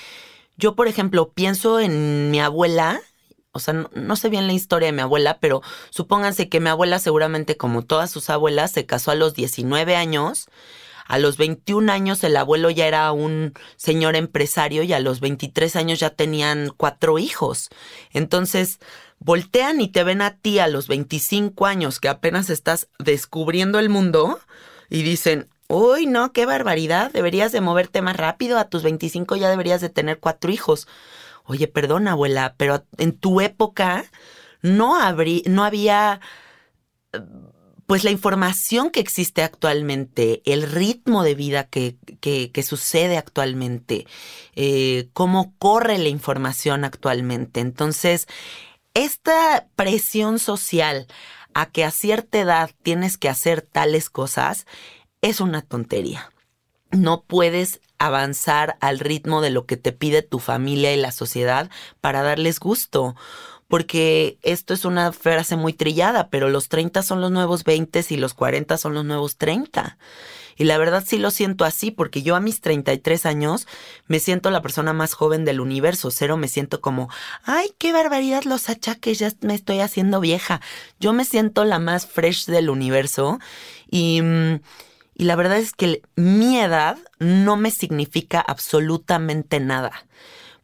yo, 0.57 0.77
por 0.77 0.87
ejemplo, 0.87 1.33
pienso 1.33 1.81
en 1.81 2.31
mi 2.31 2.39
abuela, 2.39 3.01
o 3.51 3.59
sea, 3.59 3.75
no, 3.75 4.15
sé 4.15 4.29
bien 4.29 4.47
la 4.47 4.53
historia 4.53 4.87
de 4.87 4.93
mi 4.93 5.01
abuela, 5.01 5.39
pero 5.41 5.63
supónganse 5.91 6.49
que 6.49 6.61
mi 6.61 6.69
abuela 6.69 7.01
seguramente, 7.01 7.57
como 7.57 7.85
todas 7.85 8.13
sus 8.13 8.31
abuelas, 8.31 8.71
se 8.71 8.87
casó 8.87 9.11
a 9.11 9.17
los 9.17 9.35
19 9.35 9.97
años. 9.97 10.47
A 11.09 11.19
los 11.19 11.39
21 11.39 11.91
años 11.91 12.23
el 12.23 12.37
abuelo 12.37 12.71
ya 12.71 12.87
era 12.87 13.11
un 13.11 13.53
señor 13.75 14.15
empresario 14.15 14.85
y 14.85 14.93
a 14.93 15.01
los 15.01 15.19
23 15.19 15.75
años 15.75 15.99
ya 15.99 16.11
tenían 16.11 16.73
cuatro 16.77 17.19
hijos. 17.19 17.69
Entonces, 18.13 18.79
voltean 19.21 19.81
y 19.81 19.89
te 19.89 20.03
ven 20.03 20.23
a 20.23 20.37
ti 20.37 20.59
a 20.59 20.67
los 20.67 20.89
25 20.89 21.67
años 21.67 22.01
que 22.01 22.09
apenas 22.09 22.51
estás 22.51 22.89
descubriendo 22.99 23.79
el 23.79 23.89
mundo 23.89 24.41
y 24.89 25.03
dicen, 25.03 25.49
uy, 25.69 26.07
no, 26.07 26.33
qué 26.33 26.47
barbaridad, 26.47 27.13
deberías 27.13 27.53
de 27.53 27.61
moverte 27.61 28.03
más 28.03 28.17
rápido, 28.17 28.59
a 28.59 28.69
tus 28.69 28.83
25 28.83 29.37
ya 29.37 29.49
deberías 29.49 29.81
de 29.81 29.91
tener 29.91 30.19
cuatro 30.19 30.51
hijos. 30.51 30.89
Oye, 31.45 31.69
perdón, 31.69 32.09
abuela, 32.09 32.55
pero 32.57 32.85
en 32.99 33.13
tu 33.13 33.41
época 33.41 34.05
no, 34.63 34.97
no 35.47 35.65
había 35.65 36.21
pues 37.87 38.05
la 38.05 38.13
información 38.13 38.91
que 38.91 39.01
existe 39.01 39.43
actualmente, 39.43 40.43
el 40.45 40.63
ritmo 40.63 41.25
de 41.25 41.35
vida 41.35 41.65
que, 41.65 41.97
que, 42.21 42.63
sucede 42.63 43.17
actualmente, 43.17 44.07
eh, 44.55 45.09
cómo 45.13 45.55
corre 45.59 45.99
la 45.99 46.09
información 46.09 46.85
actualmente. 46.85 47.59
Entonces, 47.59 48.29
esta 48.95 49.69
presión 49.77 50.39
social 50.39 51.07
a 51.55 51.67
que 51.67 51.85
a 51.85 51.91
cierta 51.91 52.39
edad 52.39 52.71
tienes 52.83 53.17
que 53.17 53.29
hacer 53.29 53.63
tales 53.63 54.11
cosas 54.11 54.67
es 55.21 55.41
una 55.41 55.63
tontería. 55.63 56.33
No 56.91 57.23
puedes 57.23 57.81
avanzar 57.99 58.77
al 58.81 58.99
ritmo 58.99 59.43
de 59.43 59.51
lo 59.51 59.67
que 59.67 59.77
te 59.77 59.93
pide 59.93 60.23
tu 60.23 60.39
familia 60.39 60.93
y 60.93 60.97
la 60.97 61.13
sociedad 61.13 61.71
para 62.01 62.23
darles 62.23 62.59
gusto. 62.59 63.15
Porque 63.69 64.39
esto 64.43 64.75
es 64.75 64.85
una 64.85 65.13
frase 65.13 65.55
muy 65.55 65.73
trillada, 65.73 66.29
pero 66.29 66.49
los 66.49 66.69
30 66.69 67.05
son 67.05 67.21
los 67.21 67.31
nuevos 67.31 67.63
20 67.63 68.05
y 68.09 68.17
los 68.17 68.35
40 68.35 68.77
son 68.79 68.95
los 68.95 69.05
nuevos 69.05 69.37
30. 69.37 69.97
Y 70.61 70.65
la 70.65 70.77
verdad 70.77 71.03
sí 71.07 71.17
lo 71.17 71.31
siento 71.31 71.65
así, 71.65 71.91
porque 71.91 72.21
yo 72.21 72.37
a 72.37 72.41
mis 72.41 72.61
33 72.61 73.25
años 73.25 73.67
me 74.09 74.21
siento 74.21 74.51
la 74.51 74.61
persona 74.61 74.93
más 74.93 75.15
joven 75.15 75.47
del 75.47 75.59
universo. 75.59 76.11
Cero 76.11 76.37
me 76.37 76.49
siento 76.49 76.83
como, 76.83 77.09
ay, 77.45 77.73
qué 77.79 77.95
barbaridad 77.95 78.45
los 78.45 78.69
achaques, 78.69 79.19
ya 79.19 79.33
me 79.41 79.55
estoy 79.55 79.81
haciendo 79.81 80.21
vieja. 80.21 80.61
Yo 80.99 81.15
me 81.15 81.25
siento 81.25 81.65
la 81.65 81.79
más 81.79 82.07
fresh 82.07 82.45
del 82.45 82.69
universo. 82.69 83.39
Y, 83.91 84.21
y 85.15 85.25
la 85.25 85.35
verdad 85.35 85.57
es 85.57 85.73
que 85.73 86.03
mi 86.15 86.61
edad 86.61 86.99
no 87.19 87.57
me 87.57 87.71
significa 87.71 88.39
absolutamente 88.39 89.61
nada. 89.61 89.93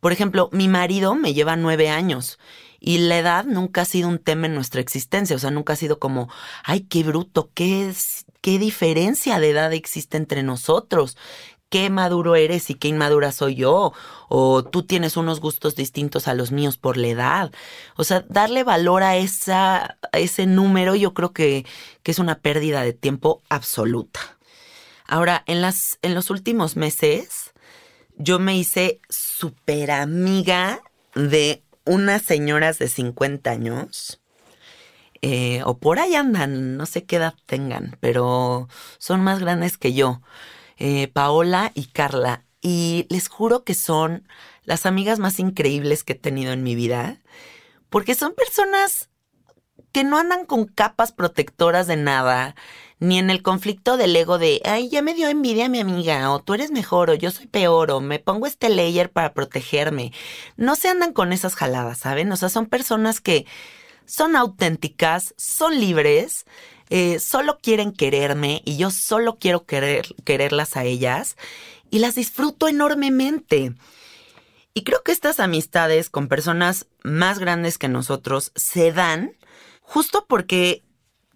Por 0.00 0.12
ejemplo, 0.12 0.50
mi 0.52 0.68
marido 0.68 1.14
me 1.14 1.32
lleva 1.32 1.56
nueve 1.56 1.88
años 1.88 2.38
y 2.86 2.98
la 2.98 3.18
edad 3.18 3.44
nunca 3.46 3.80
ha 3.80 3.84
sido 3.84 4.08
un 4.08 4.20
tema 4.20 4.46
en 4.46 4.54
nuestra 4.54 4.80
existencia, 4.80 5.34
o 5.34 5.40
sea, 5.40 5.50
nunca 5.50 5.72
ha 5.72 5.76
sido 5.76 5.98
como, 5.98 6.30
ay, 6.62 6.82
qué 6.82 7.02
bruto, 7.02 7.50
qué, 7.52 7.92
qué 8.40 8.60
diferencia 8.60 9.40
de 9.40 9.50
edad 9.50 9.72
existe 9.72 10.16
entre 10.16 10.44
nosotros, 10.44 11.16
qué 11.68 11.90
maduro 11.90 12.36
eres 12.36 12.70
y 12.70 12.76
qué 12.76 12.86
inmadura 12.86 13.32
soy 13.32 13.56
yo, 13.56 13.92
o 14.28 14.62
tú 14.62 14.84
tienes 14.84 15.16
unos 15.16 15.40
gustos 15.40 15.74
distintos 15.74 16.28
a 16.28 16.34
los 16.34 16.52
míos 16.52 16.76
por 16.76 16.96
la 16.96 17.08
edad. 17.08 17.52
O 17.96 18.04
sea, 18.04 18.24
darle 18.28 18.62
valor 18.62 19.02
a, 19.02 19.16
esa, 19.16 19.98
ese 20.12 20.46
número 20.46 20.94
yo 20.94 21.12
creo 21.12 21.32
que, 21.32 21.66
que 22.04 22.12
es 22.12 22.20
una 22.20 22.38
pérdida 22.38 22.82
de 22.82 22.92
tiempo 22.92 23.42
absoluta. 23.48 24.20
Ahora, 25.08 25.42
en, 25.46 25.60
las, 25.60 25.98
en 26.02 26.14
los 26.14 26.30
últimos 26.30 26.76
meses, 26.76 27.52
yo 28.16 28.38
me 28.38 28.56
hice 28.56 29.00
súper 29.08 29.90
amiga 29.90 30.82
de 31.16 31.64
unas 31.86 32.22
señoras 32.22 32.78
de 32.78 32.88
50 32.88 33.50
años, 33.50 34.20
eh, 35.22 35.62
o 35.64 35.78
por 35.78 35.98
ahí 35.98 36.14
andan, 36.14 36.76
no 36.76 36.86
sé 36.86 37.04
qué 37.04 37.16
edad 37.16 37.34
tengan, 37.46 37.96
pero 38.00 38.68
son 38.98 39.22
más 39.22 39.40
grandes 39.40 39.78
que 39.78 39.94
yo, 39.94 40.20
eh, 40.78 41.08
Paola 41.08 41.72
y 41.74 41.86
Carla, 41.86 42.44
y 42.60 43.06
les 43.08 43.28
juro 43.28 43.64
que 43.64 43.74
son 43.74 44.28
las 44.64 44.84
amigas 44.84 45.18
más 45.18 45.38
increíbles 45.38 46.04
que 46.04 46.12
he 46.12 46.16
tenido 46.16 46.52
en 46.52 46.62
mi 46.62 46.74
vida, 46.74 47.22
porque 47.88 48.14
son 48.14 48.34
personas 48.34 49.08
que 49.92 50.04
no 50.04 50.18
andan 50.18 50.44
con 50.44 50.66
capas 50.66 51.12
protectoras 51.12 51.86
de 51.86 51.96
nada, 51.96 52.54
ni 52.98 53.18
en 53.18 53.30
el 53.30 53.42
conflicto 53.42 53.96
del 53.96 54.16
ego 54.16 54.38
de, 54.38 54.62
ay, 54.64 54.88
ya 54.88 55.02
me 55.02 55.14
dio 55.14 55.28
envidia 55.28 55.68
mi 55.68 55.80
amiga, 55.80 56.30
o 56.32 56.40
tú 56.40 56.54
eres 56.54 56.70
mejor, 56.70 57.10
o 57.10 57.14
yo 57.14 57.30
soy 57.30 57.46
peor, 57.46 57.90
o 57.90 58.00
me 58.00 58.18
pongo 58.18 58.46
este 58.46 58.68
layer 58.68 59.10
para 59.10 59.34
protegerme. 59.34 60.12
No 60.56 60.76
se 60.76 60.88
andan 60.88 61.12
con 61.12 61.32
esas 61.32 61.54
jaladas, 61.54 61.98
¿saben? 61.98 62.32
O 62.32 62.36
sea, 62.36 62.48
son 62.48 62.66
personas 62.66 63.20
que 63.20 63.46
son 64.06 64.36
auténticas, 64.36 65.34
son 65.36 65.78
libres, 65.78 66.46
eh, 66.88 67.18
solo 67.18 67.58
quieren 67.58 67.92
quererme 67.92 68.62
y 68.64 68.76
yo 68.76 68.90
solo 68.90 69.38
quiero 69.38 69.66
querer, 69.66 70.06
quererlas 70.24 70.76
a 70.76 70.84
ellas 70.84 71.36
y 71.90 71.98
las 71.98 72.14
disfruto 72.14 72.68
enormemente. 72.68 73.74
Y 74.72 74.84
creo 74.84 75.02
que 75.02 75.12
estas 75.12 75.40
amistades 75.40 76.10
con 76.10 76.28
personas 76.28 76.86
más 77.02 77.38
grandes 77.38 77.78
que 77.78 77.88
nosotros 77.88 78.52
se 78.54 78.92
dan 78.92 79.32
justo 79.82 80.26
porque 80.28 80.85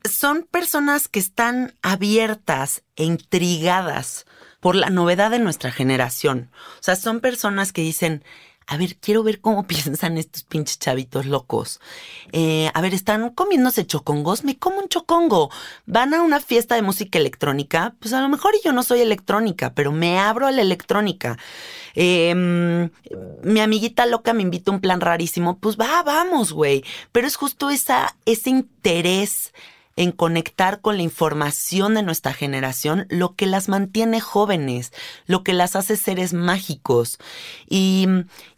son 0.08 0.46
personas 0.50 1.08
que 1.08 1.20
están 1.20 1.74
abiertas 1.82 2.82
e 2.96 3.04
intrigadas 3.04 4.26
por 4.60 4.76
la 4.76 4.90
novedad 4.90 5.30
de 5.30 5.38
nuestra 5.38 5.72
generación. 5.72 6.50
O 6.78 6.82
sea, 6.82 6.96
son 6.96 7.20
personas 7.20 7.72
que 7.72 7.82
dicen, 7.82 8.22
a 8.70 8.76
ver, 8.76 8.96
quiero 8.96 9.24
ver 9.24 9.40
cómo 9.40 9.66
piensan 9.66 10.16
estos 10.16 10.44
pinches 10.44 10.78
chavitos 10.78 11.26
locos. 11.26 11.80
Eh, 12.32 12.70
a 12.72 12.80
ver, 12.80 12.94
están 12.94 13.30
comiéndose 13.30 13.84
chocongos, 13.84 14.44
me 14.44 14.58
como 14.58 14.78
un 14.78 14.88
chocongo. 14.88 15.50
Van 15.86 16.14
a 16.14 16.22
una 16.22 16.40
fiesta 16.40 16.76
de 16.76 16.82
música 16.82 17.18
electrónica, 17.18 17.96
pues 17.98 18.14
a 18.14 18.20
lo 18.20 18.28
mejor 18.28 18.54
yo 18.64 18.72
no 18.72 18.84
soy 18.84 19.00
electrónica, 19.00 19.74
pero 19.74 19.90
me 19.90 20.20
abro 20.20 20.46
a 20.46 20.52
la 20.52 20.62
electrónica. 20.62 21.36
Em, 21.94 22.90
mi 23.42 23.60
amiguita 23.60 24.06
loca 24.06 24.32
me 24.32 24.42
invita 24.42 24.70
a 24.70 24.74
un 24.74 24.80
plan 24.80 25.00
rarísimo, 25.00 25.58
pues 25.58 25.76
va, 25.76 26.02
vamos, 26.04 26.52
güey. 26.52 26.84
Pero 27.10 27.26
es 27.26 27.34
justo 27.34 27.70
esa, 27.70 28.14
ese 28.24 28.50
interés 28.50 29.52
en 29.96 30.12
conectar 30.12 30.80
con 30.80 30.96
la 30.96 31.02
información 31.02 31.94
de 31.94 32.02
nuestra 32.02 32.32
generación 32.32 33.06
lo 33.10 33.34
que 33.34 33.46
las 33.46 33.68
mantiene 33.68 34.20
jóvenes, 34.20 34.92
lo 35.26 35.42
que 35.42 35.52
las 35.52 35.76
hace 35.76 35.96
seres 35.96 36.32
mágicos. 36.32 37.18
Y, 37.68 38.06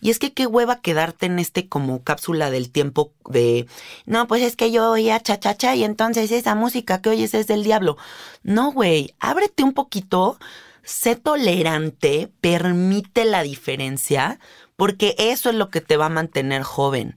y 0.01 0.11
es 0.11 0.19
que 0.19 0.33
qué 0.33 0.47
hueva 0.47 0.81
quedarte 0.81 1.27
en 1.27 1.39
este 1.39 1.69
como 1.69 2.03
cápsula 2.03 2.51
del 2.51 2.71
tiempo 2.71 3.13
de, 3.29 3.67
no, 4.07 4.27
pues 4.29 4.43
es 4.43 4.57
que 4.57 4.71
yo 4.71 4.91
oía 4.91 5.21
cha 5.21 5.41
cha 5.41 5.57
cha 5.57 5.75
y 5.75 5.85
entonces 5.85 6.31
esa 6.31 6.55
música 6.55 7.01
que 7.01 7.11
oyes 7.11 7.35
es 7.35 7.47
del 7.47 7.65
diablo. 7.65 7.97
No, 8.43 8.73
güey, 8.73 9.15
ábrete 9.19 9.63
un 9.63 9.73
poquito, 9.73 10.39
sé 10.85 11.17
tolerante, 11.17 12.31
permite 12.41 13.25
la 13.25 13.43
diferencia, 13.43 14.39
porque 14.77 15.15
eso 15.19 15.51
es 15.51 15.57
lo 15.57 15.71
que 15.71 15.81
te 15.81 15.97
va 15.97 16.07
a 16.07 16.11
mantener 16.11 16.63
joven. 16.63 17.17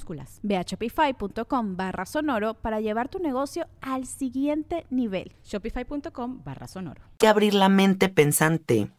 Ve 0.43 0.57
a 0.57 0.63
shopify.com 0.63 1.77
barra 1.77 2.05
sonoro 2.05 2.53
para 2.55 2.79
llevar 2.79 3.09
tu 3.09 3.19
negocio 3.19 3.67
al 3.81 4.05
siguiente 4.05 4.85
nivel. 4.89 5.33
Shopify.com 5.43 6.43
barra 6.43 6.67
sonoro. 6.67 7.01
que 7.17 7.27
abrir 7.27 7.53
la 7.53 7.69
mente 7.69 8.09
pensante. 8.09 8.89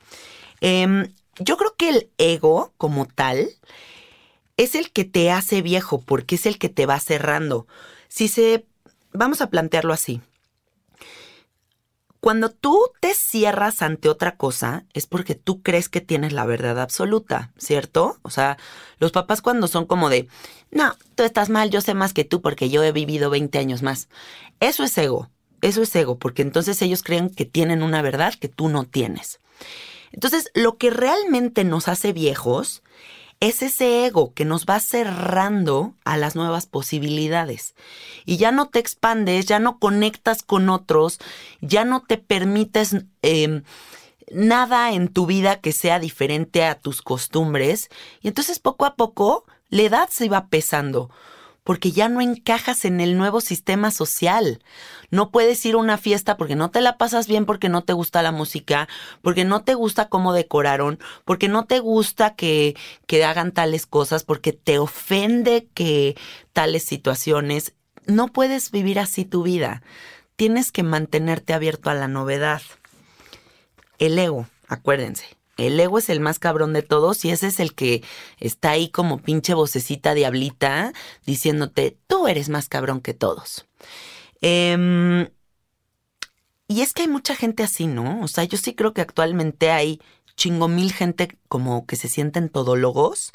Em, 0.61 1.13
yo 1.39 1.57
creo 1.57 1.75
que 1.77 1.89
el 1.89 2.11
ego 2.19 2.73
como 2.77 3.07
tal 3.07 3.49
es 4.57 4.75
el 4.75 4.93
que 4.93 5.05
te 5.05 5.31
hace 5.31 5.63
viejo 5.63 6.01
porque 6.01 6.37
es 6.37 6.47
el 6.47 6.59
que 6.59 6.69
te 6.69 6.87
va 6.87 7.01
cerrando. 7.01 7.67
Si 8.09 8.29
se, 8.29 8.67
vamos 9.13 9.41
a 9.41 9.51
plantearlo 9.51 9.93
así. 9.93 10.21
Cuando 12.23 12.51
tú 12.51 12.79
te 13.01 13.15
cierras 13.15 13.83
ante 13.83 14.09
otra 14.09 14.37
cosa 14.37 14.85
es 14.93 15.09
porque 15.09 15.35
tú 15.35 15.61
crees 15.61 15.89
que 15.89 16.01
tienes 16.01 16.33
la 16.33 16.47
verdad 16.47 16.79
absoluta, 16.79 17.51
¿cierto? 17.59 18.17
O 18.23 18.31
sea, 18.31 18.59
los 19.01 19.11
papás 19.11 19.43
cuando 19.43 19.67
son 19.67 19.87
como 19.87 20.09
de, 20.09 20.29
no, 20.71 20.95
tú 21.17 21.25
estás 21.25 21.49
mal, 21.49 21.71
yo 21.71 21.81
sé 21.81 21.95
más 21.95 22.15
que 22.15 22.23
tú 22.23 22.41
porque 22.41 22.71
yo 22.71 22.85
he 22.85 22.93
vivido 22.93 23.29
20 23.29 23.59
años 23.59 23.83
más. 23.83 24.09
Eso 24.61 24.85
es 24.85 24.97
ego, 24.99 25.31
eso 25.63 25.83
es 25.83 25.97
ego, 25.97 26.17
porque 26.17 26.43
entonces 26.43 26.81
ellos 26.81 27.03
creen 27.03 27.29
que 27.29 27.45
tienen 27.45 27.83
una 27.83 28.03
verdad 28.03 28.35
que 28.35 28.47
tú 28.49 28.69
no 28.69 28.85
tienes. 28.85 29.41
Entonces, 30.13 30.49
lo 30.55 30.77
que 30.77 30.91
realmente 30.91 31.65
nos 31.65 31.89
hace 31.89 32.13
viejos 32.13 32.85
es 33.43 33.61
ese 33.61 34.07
ego 34.07 34.33
que 34.35 34.45
nos 34.45 34.67
va 34.67 34.79
cerrando 34.79 35.95
a 36.05 36.17
las 36.17 36.37
nuevas 36.37 36.67
posibilidades. 36.67 37.75
Y 38.25 38.37
ya 38.37 38.53
no 38.53 38.69
te 38.69 38.79
expandes, 38.79 39.47
ya 39.47 39.59
no 39.59 39.81
conectas 39.81 40.45
con 40.45 40.69
otros, 40.69 41.19
ya 41.61 41.85
no 41.85 42.03
te 42.03 42.19
permites 42.19 42.95
eh, 43.23 43.63
nada 44.31 44.93
en 44.93 45.09
tu 45.09 45.27
vida 45.27 45.59
que 45.61 45.73
sea 45.73 45.99
diferente 45.99 46.65
a 46.65 46.77
tus 46.77 47.03
costumbres. 47.03 47.91
Y 48.21 48.29
entonces 48.29 48.61
poco 48.61 48.85
a 48.85 48.95
poco 48.95 49.45
la 49.71 49.83
edad 49.83 50.09
se 50.09 50.29
va 50.29 50.47
pesando 50.47 51.11
porque 51.65 51.93
ya 51.93 52.09
no 52.09 52.21
encajas 52.21 52.85
en 52.85 53.01
el 53.01 53.17
nuevo 53.17 53.41
sistema 53.41 53.91
social. 53.91 54.63
No 55.11 55.31
puedes 55.31 55.65
ir 55.65 55.75
a 55.75 55.79
una 55.79 55.99
fiesta 55.99 56.37
porque 56.37 56.57
no 56.57 56.71
te 56.71 56.81
la 56.81 56.99
pasas 56.99 57.29
bien, 57.29 57.47
porque 57.47 57.69
no 57.69 57.83
te 57.83 57.93
gusta 57.93 58.23
la 58.23 58.33
música, 58.33 58.89
porque 59.23 59.45
no 59.45 59.63
te 59.63 59.75
gusta 59.75 60.09
cómo 60.09 60.33
decoraron, 60.33 60.99
porque 61.25 61.49
no 61.49 61.67
te 61.67 61.79
gusta 61.79 62.35
que, 62.35 62.77
que 63.07 63.25
hagan 63.25 63.53
tales 63.53 63.87
cosas, 63.87 64.25
porque 64.25 64.53
te 64.53 64.79
ofende 64.79 65.69
que 65.75 66.17
tales 66.53 66.85
situaciones. 66.85 67.75
No 68.07 68.29
puedes 68.29 68.71
vivir 68.71 68.99
así 68.99 69.25
tu 69.25 69.43
vida. 69.43 69.83
Tienes 70.37 70.73
que 70.73 70.83
mantenerte 70.83 71.53
abierto 71.53 71.91
a 71.91 71.95
la 71.95 72.09
novedad. 72.09 72.63
El 73.99 74.19
ego, 74.19 74.49
acuérdense, 74.67 75.37
el 75.57 75.79
ego 75.79 75.99
es 75.99 76.09
el 76.09 76.21
más 76.21 76.39
cabrón 76.39 76.73
de 76.73 76.83
todos 76.83 77.25
y 77.25 77.31
ese 77.31 77.49
es 77.49 77.61
el 77.61 77.75
que 77.75 78.03
está 78.39 78.71
ahí 78.71 78.89
como 78.89 79.19
pinche 79.19 79.55
vocecita 79.55 80.15
diablita 80.15 80.93
diciéndote, 81.27 81.99
tú 82.07 82.27
eres 82.27 82.49
más 82.49 82.69
cabrón 82.69 83.01
que 83.01 83.15
todos. 83.15 83.67
Em, 84.41 85.29
y 86.69 86.81
es 86.81 86.95
que 86.95 87.03
hay 87.03 87.09
mucha 87.09 87.35
gente 87.37 87.63
así, 87.63 87.87
¿no? 87.87 88.23
O 88.23 88.29
sea, 88.29 88.45
yo 88.45 88.57
sí 88.57 88.75
creo 88.75 88.95
que 88.95 89.03
actualmente 89.03 89.71
hay 89.71 90.01
chingo 90.37 90.69
mil 90.69 90.93
gente 90.93 91.37
como 91.49 91.87
que 91.87 91.97
se 91.97 92.09
sienten 92.09 92.49
todólogos 92.49 93.31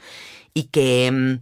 y 0.54 0.64
que, 0.66 1.06
em, 1.08 1.42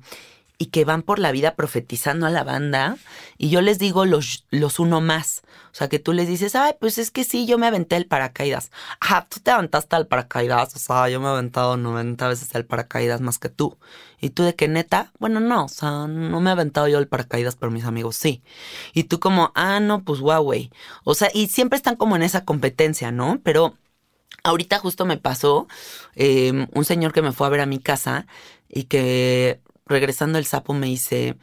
y 0.57 0.67
que 0.67 0.85
van 0.85 1.01
por 1.01 1.19
la 1.19 1.31
vida 1.31 1.55
profetizando 1.55 2.25
a 2.25 2.29
la 2.29 2.43
banda. 2.43 2.97
Y 3.37 3.49
yo 3.49 3.61
les 3.61 3.79
digo 3.79 4.05
los, 4.05 4.45
los 4.51 4.79
uno 4.79 5.01
más. 5.01 5.41
O 5.71 5.75
sea, 5.77 5.89
que 5.89 5.99
tú 5.99 6.13
les 6.13 6.27
dices, 6.27 6.55
ay, 6.55 6.73
pues 6.79 6.97
es 6.97 7.11
que 7.11 7.23
sí, 7.23 7.45
yo 7.45 7.57
me 7.57 7.67
aventé 7.67 7.97
el 7.97 8.07
paracaídas. 8.07 8.71
Ah, 9.01 9.27
tú 9.29 9.39
te 9.41 9.51
aventaste 9.51 9.95
el 9.97 10.07
paracaídas. 10.07 10.75
O 10.75 10.79
sea, 10.79 11.09
yo 11.09 11.19
me 11.19 11.27
he 11.27 11.29
aventado 11.29 11.75
90 11.75 12.27
veces 12.27 12.55
el 12.55 12.65
paracaídas 12.65 13.21
más 13.21 13.39
que 13.39 13.49
tú. 13.49 13.77
¿Y 14.21 14.29
tú 14.29 14.43
de 14.43 14.55
qué 14.55 14.67
neta? 14.67 15.11
Bueno, 15.19 15.39
no, 15.39 15.65
o 15.65 15.69
sea, 15.69 16.07
no 16.07 16.39
me 16.39 16.49
he 16.49 16.53
aventado 16.53 16.87
yo 16.87 16.97
el 16.99 17.07
paracaídas, 17.07 17.55
pero 17.55 17.71
mis 17.71 17.85
amigos 17.85 18.15
sí. 18.15 18.41
Y 18.93 19.03
tú 19.05 19.19
como, 19.19 19.51
ah, 19.55 19.79
no, 19.79 20.03
pues 20.03 20.21
güey. 20.21 20.71
O 21.03 21.13
sea, 21.15 21.29
y 21.33 21.47
siempre 21.47 21.77
están 21.77 21.95
como 21.97 22.15
en 22.15 22.23
esa 22.23 22.45
competencia, 22.45 23.11
¿no? 23.11 23.41
Pero 23.43 23.75
ahorita 24.43 24.79
justo 24.79 25.05
me 25.05 25.17
pasó 25.17 25.67
eh, 26.15 26.67
un 26.73 26.85
señor 26.85 27.11
que 27.13 27.21
me 27.21 27.33
fue 27.33 27.47
a 27.47 27.49
ver 27.49 27.61
a 27.61 27.65
mi 27.65 27.79
casa 27.79 28.27
y 28.69 28.85
que 28.85 29.61
regresando 29.85 30.37
el 30.37 30.45
sapo 30.45 30.73
me 30.73 30.87
dice, 30.87 31.37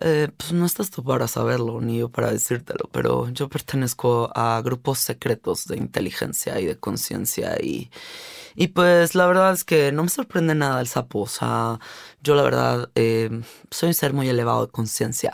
eh, 0.00 0.28
pues 0.36 0.52
no 0.52 0.66
estás 0.66 0.90
tú 0.90 1.02
para 1.02 1.26
saberlo, 1.26 1.80
ni 1.80 1.98
yo 1.98 2.10
para 2.10 2.30
decírtelo, 2.30 2.88
pero 2.92 3.30
yo 3.30 3.48
pertenezco 3.48 4.30
a 4.34 4.60
grupos 4.62 4.98
secretos 4.98 5.66
de 5.66 5.78
inteligencia 5.78 6.60
y 6.60 6.66
de 6.66 6.78
conciencia 6.78 7.56
y, 7.62 7.90
y 8.54 8.68
pues 8.68 9.14
la 9.14 9.26
verdad 9.26 9.54
es 9.54 9.64
que 9.64 9.92
no 9.92 10.02
me 10.02 10.10
sorprende 10.10 10.54
nada 10.54 10.82
el 10.82 10.86
sapo, 10.86 11.20
o 11.20 11.26
sea, 11.26 11.80
yo 12.22 12.34
la 12.34 12.42
verdad 12.42 12.90
eh, 12.94 13.30
soy 13.70 13.88
un 13.88 13.94
ser 13.94 14.12
muy 14.12 14.28
elevado 14.28 14.66
de 14.66 14.72
conciencia. 14.72 15.32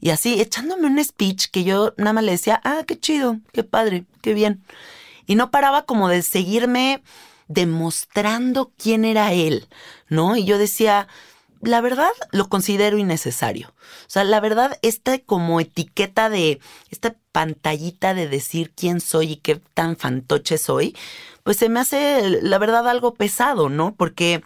Y 0.00 0.10
así, 0.10 0.40
echándome 0.40 0.86
un 0.86 1.02
speech 1.02 1.46
que 1.50 1.64
yo 1.64 1.92
nada 1.96 2.12
más 2.12 2.24
le 2.24 2.32
decía, 2.32 2.60
ah, 2.62 2.84
qué 2.86 2.98
chido, 3.00 3.38
qué 3.52 3.64
padre, 3.64 4.04
qué 4.22 4.34
bien. 4.34 4.62
Y 5.26 5.34
no 5.34 5.50
paraba 5.50 5.84
como 5.84 6.08
de 6.08 6.22
seguirme 6.22 7.02
demostrando 7.48 8.72
quién 8.76 9.04
era 9.04 9.32
él, 9.32 9.68
¿no? 10.08 10.36
Y 10.36 10.44
yo 10.44 10.58
decía, 10.58 11.08
la 11.60 11.80
verdad 11.80 12.10
lo 12.32 12.48
considero 12.48 12.98
innecesario. 12.98 13.68
O 13.68 14.08
sea, 14.08 14.24
la 14.24 14.40
verdad, 14.40 14.78
esta 14.82 15.18
como 15.18 15.60
etiqueta 15.60 16.28
de, 16.30 16.60
esta 16.90 17.16
pantallita 17.32 18.14
de 18.14 18.28
decir 18.28 18.72
quién 18.74 19.00
soy 19.00 19.32
y 19.32 19.36
qué 19.36 19.56
tan 19.74 19.96
fantoche 19.96 20.58
soy, 20.58 20.96
pues 21.42 21.56
se 21.56 21.68
me 21.68 21.80
hace, 21.80 22.40
la 22.42 22.58
verdad, 22.58 22.88
algo 22.88 23.14
pesado, 23.14 23.68
¿no? 23.68 23.94
Porque 23.94 24.42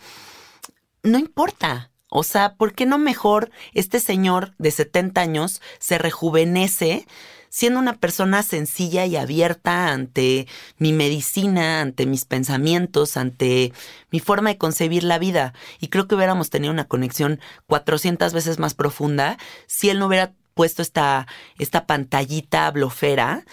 no 1.02 1.18
importa. 1.18 1.90
O 2.08 2.24
sea, 2.24 2.54
¿por 2.56 2.74
qué 2.74 2.86
no 2.86 2.98
mejor 2.98 3.50
este 3.72 4.00
señor 4.00 4.52
de 4.58 4.72
70 4.72 5.20
años 5.20 5.62
se 5.78 5.96
rejuvenece 5.96 7.06
siendo 7.50 7.78
una 7.78 7.98
persona 7.98 8.42
sencilla 8.42 9.04
y 9.04 9.16
abierta 9.16 9.88
ante 9.88 10.46
mi 10.78 10.94
medicina, 10.94 11.82
ante 11.82 12.06
mis 12.06 12.24
pensamientos, 12.24 13.18
ante 13.18 13.74
mi 14.10 14.20
forma 14.20 14.50
de 14.50 14.58
concebir 14.58 15.04
la 15.04 15.18
vida. 15.18 15.52
Y 15.80 15.88
creo 15.88 16.08
que 16.08 16.14
hubiéramos 16.14 16.48
tenido 16.48 16.72
una 16.72 16.88
conexión 16.88 17.40
400 17.66 18.32
veces 18.32 18.58
más 18.58 18.74
profunda 18.74 19.36
si 19.66 19.90
él 19.90 19.98
no 19.98 20.06
hubiera 20.06 20.32
puesto 20.54 20.80
esta, 20.80 21.26
esta 21.58 21.86
pantallita 21.86 22.70
blofera 22.70 23.44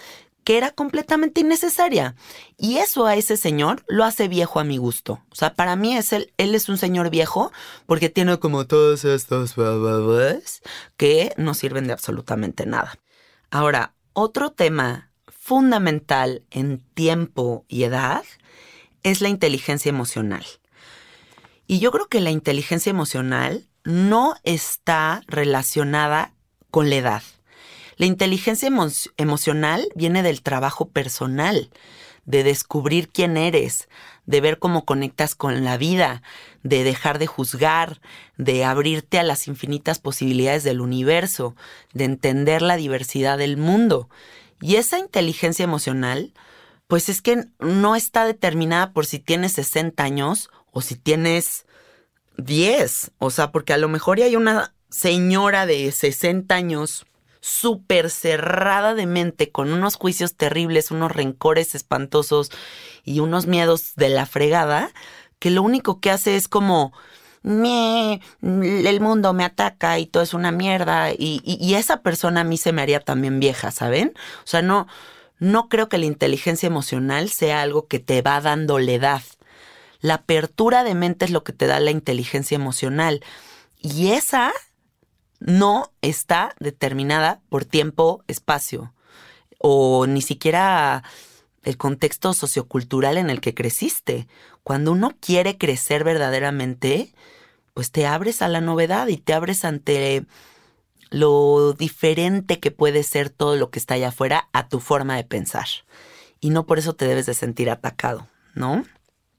que 0.44 0.56
era 0.56 0.70
completamente 0.70 1.42
innecesaria. 1.42 2.14
Y 2.56 2.78
eso 2.78 3.04
a 3.04 3.16
ese 3.16 3.36
señor 3.36 3.84
lo 3.86 4.04
hace 4.04 4.28
viejo 4.28 4.60
a 4.60 4.64
mi 4.64 4.78
gusto. 4.78 5.20
O 5.30 5.34
sea, 5.34 5.54
para 5.54 5.76
mí 5.76 5.94
es 5.94 6.14
él, 6.14 6.32
él 6.38 6.54
es 6.54 6.70
un 6.70 6.78
señor 6.78 7.10
viejo 7.10 7.52
porque 7.84 8.08
tiene 8.08 8.38
como 8.38 8.66
todos 8.66 9.04
estos 9.04 9.54
que 10.96 11.34
no 11.36 11.52
sirven 11.52 11.86
de 11.86 11.92
absolutamente 11.92 12.64
nada. 12.64 12.98
Ahora, 13.50 13.94
otro 14.12 14.50
tema 14.52 15.10
fundamental 15.28 16.44
en 16.50 16.80
tiempo 16.94 17.64
y 17.68 17.84
edad 17.84 18.24
es 19.02 19.20
la 19.20 19.28
inteligencia 19.28 19.88
emocional. 19.88 20.44
Y 21.66 21.78
yo 21.78 21.90
creo 21.90 22.08
que 22.08 22.20
la 22.20 22.30
inteligencia 22.30 22.90
emocional 22.90 23.68
no 23.84 24.34
está 24.42 25.22
relacionada 25.26 26.34
con 26.70 26.90
la 26.90 26.96
edad. 26.96 27.22
La 27.96 28.06
inteligencia 28.06 28.70
emocional 29.16 29.88
viene 29.94 30.22
del 30.22 30.42
trabajo 30.42 30.90
personal, 30.90 31.70
de 32.28 32.44
descubrir 32.44 33.08
quién 33.08 33.38
eres, 33.38 33.88
de 34.26 34.42
ver 34.42 34.58
cómo 34.58 34.84
conectas 34.84 35.34
con 35.34 35.64
la 35.64 35.78
vida, 35.78 36.22
de 36.62 36.84
dejar 36.84 37.18
de 37.18 37.26
juzgar, 37.26 38.02
de 38.36 38.66
abrirte 38.66 39.18
a 39.18 39.22
las 39.22 39.48
infinitas 39.48 39.98
posibilidades 39.98 40.62
del 40.62 40.82
universo, 40.82 41.56
de 41.94 42.04
entender 42.04 42.60
la 42.60 42.76
diversidad 42.76 43.38
del 43.38 43.56
mundo. 43.56 44.10
Y 44.60 44.76
esa 44.76 44.98
inteligencia 44.98 45.64
emocional, 45.64 46.34
pues 46.86 47.08
es 47.08 47.22
que 47.22 47.46
no 47.60 47.96
está 47.96 48.26
determinada 48.26 48.92
por 48.92 49.06
si 49.06 49.20
tienes 49.20 49.52
60 49.52 50.04
años 50.04 50.50
o 50.70 50.82
si 50.82 50.96
tienes 50.96 51.64
10. 52.36 53.12
O 53.16 53.30
sea, 53.30 53.52
porque 53.52 53.72
a 53.72 53.78
lo 53.78 53.88
mejor 53.88 54.20
hay 54.20 54.36
una 54.36 54.74
señora 54.90 55.64
de 55.64 55.90
60 55.90 56.54
años 56.54 57.06
súper 57.40 58.10
cerrada 58.10 58.94
de 58.94 59.06
mente, 59.06 59.50
con 59.50 59.72
unos 59.72 59.96
juicios 59.96 60.34
terribles, 60.34 60.90
unos 60.90 61.12
rencores 61.12 61.74
espantosos 61.74 62.50
y 63.04 63.20
unos 63.20 63.46
miedos 63.46 63.94
de 63.96 64.08
la 64.08 64.26
fregada, 64.26 64.90
que 65.38 65.50
lo 65.50 65.62
único 65.62 66.00
que 66.00 66.10
hace 66.10 66.36
es 66.36 66.48
como, 66.48 66.92
me, 67.42 68.20
el 68.42 69.00
mundo 69.00 69.32
me 69.32 69.44
ataca 69.44 69.98
y 69.98 70.06
todo 70.06 70.22
es 70.22 70.34
una 70.34 70.50
mierda. 70.50 71.12
Y, 71.12 71.40
y, 71.44 71.74
esa 71.74 72.02
persona 72.02 72.40
a 72.40 72.44
mí 72.44 72.56
se 72.56 72.72
me 72.72 72.82
haría 72.82 73.00
también 73.00 73.40
vieja, 73.40 73.70
¿saben? 73.70 74.12
O 74.44 74.46
sea, 74.46 74.62
no, 74.62 74.86
no 75.38 75.68
creo 75.68 75.88
que 75.88 75.98
la 75.98 76.06
inteligencia 76.06 76.66
emocional 76.66 77.30
sea 77.30 77.62
algo 77.62 77.86
que 77.86 78.00
te 78.00 78.22
va 78.22 78.40
dando 78.40 78.78
la 78.78 78.92
edad. 78.92 79.22
La 80.00 80.14
apertura 80.14 80.84
de 80.84 80.94
mente 80.94 81.24
es 81.24 81.30
lo 81.30 81.44
que 81.44 81.52
te 81.52 81.66
da 81.66 81.80
la 81.80 81.90
inteligencia 81.90 82.56
emocional. 82.56 83.22
Y 83.80 84.08
esa 84.12 84.52
no 85.40 85.92
está 86.02 86.54
determinada 86.58 87.40
por 87.48 87.64
tiempo, 87.64 88.24
espacio, 88.28 88.92
o 89.58 90.06
ni 90.06 90.22
siquiera 90.22 91.02
el 91.64 91.76
contexto 91.76 92.32
sociocultural 92.32 93.18
en 93.18 93.30
el 93.30 93.40
que 93.40 93.54
creciste. 93.54 94.26
Cuando 94.62 94.92
uno 94.92 95.16
quiere 95.20 95.58
crecer 95.58 96.04
verdaderamente, 96.04 97.12
pues 97.74 97.90
te 97.90 98.06
abres 98.06 98.42
a 98.42 98.48
la 98.48 98.60
novedad 98.60 99.08
y 99.08 99.16
te 99.16 99.34
abres 99.34 99.64
ante 99.64 100.24
lo 101.10 101.72
diferente 101.72 102.60
que 102.60 102.70
puede 102.70 103.02
ser 103.02 103.30
todo 103.30 103.56
lo 103.56 103.70
que 103.70 103.78
está 103.78 103.94
allá 103.94 104.08
afuera 104.08 104.48
a 104.52 104.68
tu 104.68 104.80
forma 104.80 105.16
de 105.16 105.24
pensar. 105.24 105.66
Y 106.40 106.50
no 106.50 106.66
por 106.66 106.78
eso 106.78 106.94
te 106.94 107.06
debes 107.06 107.26
de 107.26 107.34
sentir 107.34 107.70
atacado, 107.70 108.28
¿no? 108.54 108.84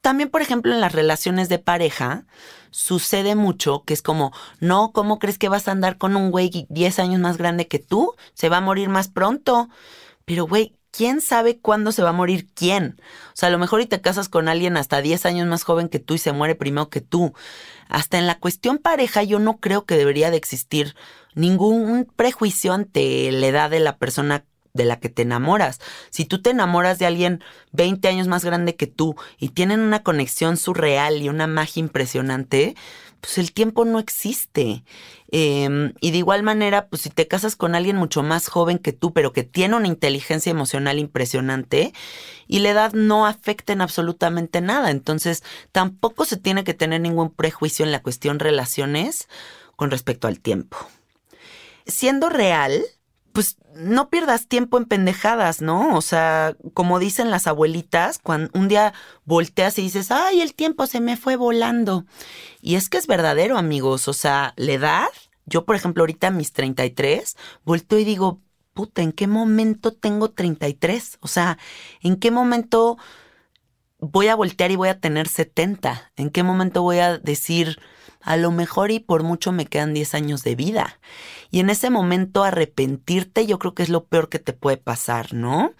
También, 0.02 0.30
por 0.30 0.42
ejemplo, 0.42 0.74
en 0.74 0.82
las 0.82 0.94
relaciones 0.94 1.50
de 1.50 1.60
pareja, 1.60 2.26
sucede 2.72 3.36
mucho 3.36 3.84
que 3.86 3.94
es 3.94 4.02
como, 4.02 4.32
no, 4.60 4.92
¿cómo 4.94 5.20
crees 5.20 5.38
que 5.38 5.50
vas 5.50 5.68
a 5.68 5.72
andar 5.72 5.98
con 5.98 6.16
un 6.16 6.32
güey 6.32 6.68
10 6.70 7.00
años 7.00 7.20
más 7.20 7.38
grande 7.38 7.68
que 7.68 7.80
tú? 7.80 8.16
Se 8.34 8.50
va 8.50 8.58
a 8.58 8.62
morir 8.62 8.90
más 8.90 9.10
pronto. 9.10 9.70
Pero, 10.26 10.46
güey, 10.46 10.76
¿quién 10.92 11.22
sabe 11.22 11.60
cuándo 11.60 11.92
se 11.92 12.04
va 12.04 12.10
a 12.10 12.14
morir 12.14 12.48
quién? 12.54 13.00
O 13.30 13.36
sea, 13.36 13.50
a 13.50 13.52
lo 13.52 13.58
mejor 13.58 13.82
y 13.82 13.86
te 13.88 14.02
casas 14.02 14.30
con 14.30 14.48
alguien 14.48 14.78
hasta 14.78 15.02
10 15.02 15.26
años 15.26 15.48
más 15.48 15.64
joven 15.64 15.90
que 15.90 16.00
tú 16.00 16.14
y 16.14 16.20
se 16.20 16.32
muere 16.32 16.56
primero 16.56 16.90
que 16.90 17.02
tú. 17.02 17.34
Hasta 17.88 18.18
en 18.18 18.28
la 18.28 18.40
cuestión 18.40 18.78
pareja 18.78 19.24
yo 19.24 19.40
no 19.40 19.58
creo 19.58 19.86
que 19.86 19.98
debería 19.98 20.32
de 20.32 20.38
existir 20.38 20.96
ningún 21.36 22.08
prejuicio 22.16 22.74
ante 22.74 23.32
la 23.32 23.48
edad 23.48 23.70
de 23.70 23.80
la 23.80 23.98
persona 23.98 24.46
de 24.74 24.86
la 24.86 25.00
que 25.00 25.10
te 25.10 25.24
enamoras. 25.24 25.80
Si 26.10 26.26
tú 26.26 26.42
te 26.42 26.52
enamoras 26.52 27.00
de 27.00 27.06
alguien 27.06 27.44
20 27.72 28.08
años 28.08 28.28
más 28.28 28.46
grande 28.46 28.76
que 28.76 28.88
tú 28.88 29.16
y 29.38 29.50
tienen 29.50 29.80
una 29.80 30.04
conexión 30.04 30.58
surreal 30.58 31.22
y 31.22 31.30
una 31.30 31.48
magia 31.48 31.80
impresionante, 31.80 32.76
pues 33.22 33.38
el 33.38 33.52
tiempo 33.52 33.86
no 33.86 34.00
existe. 34.00 34.84
Em, 35.32 35.94
y 36.00 36.12
de 36.12 36.18
igual 36.18 36.44
manera, 36.44 36.88
pues 36.88 37.04
si 37.04 37.10
te 37.10 37.28
casas 37.28 37.56
con 37.56 37.76
alguien 37.76 37.98
mucho 37.98 38.24
más 38.24 38.48
joven 38.48 38.80
que 38.80 38.94
tú, 38.94 39.14
pero 39.14 39.34
que 39.34 39.44
tiene 39.44 39.76
una 39.76 39.88
inteligencia 39.88 40.50
emocional 40.50 41.00
impresionante, 41.00 41.94
y 42.48 42.60
la 42.60 42.70
edad 42.70 42.94
no 42.94 43.28
afecta 43.28 43.74
en 43.74 43.82
absolutamente 43.82 44.62
nada. 44.62 44.90
Entonces, 44.92 45.44
tampoco 45.72 46.26
se 46.26 46.38
tiene 46.38 46.64
que 46.64 46.74
tener 46.74 47.02
ningún 47.02 47.30
prejuicio 47.32 47.86
en 47.86 47.92
la 47.92 48.02
cuestión 48.02 48.40
relaciones 48.40 49.28
con 49.76 49.92
respecto 49.92 50.28
al 50.28 50.40
tiempo. 50.40 50.78
Siendo 51.86 52.30
real, 52.30 52.84
pues 53.34 53.58
no 53.76 54.10
pierdas 54.10 54.48
tiempo 54.48 54.78
en 54.78 54.86
pendejadas, 54.86 55.62
¿no? 55.62 55.96
O 55.96 56.02
sea, 56.02 56.56
como 56.74 57.00
dicen 57.00 57.32
las 57.32 57.48
abuelitas, 57.48 58.20
cuando 58.20 58.50
un 58.54 58.68
día 58.68 58.94
volteas 59.26 59.78
y 59.80 59.84
dices, 59.84 60.12
ay, 60.12 60.42
el 60.42 60.54
tiempo 60.54 60.88
se 60.88 61.00
me 61.00 61.18
fue 61.18 61.36
volando. 61.36 62.06
Y 62.62 62.76
es 62.76 62.90
que 62.90 62.98
es 62.98 63.08
verdadero, 63.08 63.58
amigos. 63.58 64.08
O 64.08 64.14
sea, 64.14 64.54
la 64.58 64.72
edad, 64.74 65.08
yo 65.46 65.66
por 65.66 65.76
ejemplo 65.76 66.04
ahorita 66.04 66.28
a 66.28 66.32
mis 66.32 66.52
33, 66.54 67.38
volteo 67.64 68.00
y 68.00 68.04
digo, 68.04 68.42
puta, 68.74 69.02
¿en 69.02 69.12
qué 69.12 69.28
momento 69.28 69.92
tengo 69.94 70.32
33? 70.32 71.18
O 71.22 71.28
sea, 71.28 71.58
¿en 72.02 72.18
qué 72.18 72.32
momento 72.32 72.98
voy 74.00 74.28
a 74.28 74.36
voltear 74.36 74.72
y 74.72 74.76
voy 74.76 74.90
a 74.90 75.00
tener 75.00 75.28
70? 75.28 76.12
¿En 76.16 76.30
qué 76.30 76.44
momento 76.44 76.82
voy 76.82 77.00
a 77.00 77.18
decir, 77.18 77.80
a 78.22 78.38
lo 78.38 78.52
mejor 78.52 78.92
y 78.92 79.00
por 79.00 79.24
mucho 79.24 79.52
me 79.52 79.66
quedan 79.66 79.94
10 79.94 80.16
años 80.16 80.44
de 80.44 80.56
vida? 80.56 81.00
Y 81.52 81.60
en 81.60 81.70
ese 81.70 81.90
momento 81.90 82.44
arrepentirte 82.44 83.46
yo 83.46 83.60
creo 83.60 83.74
que 83.74 83.84
es 83.84 83.90
lo 83.90 84.06
peor 84.06 84.30
que 84.30 84.40
te 84.40 84.54
puede 84.54 84.78
pasar, 84.78 85.34
¿no? 85.34 85.74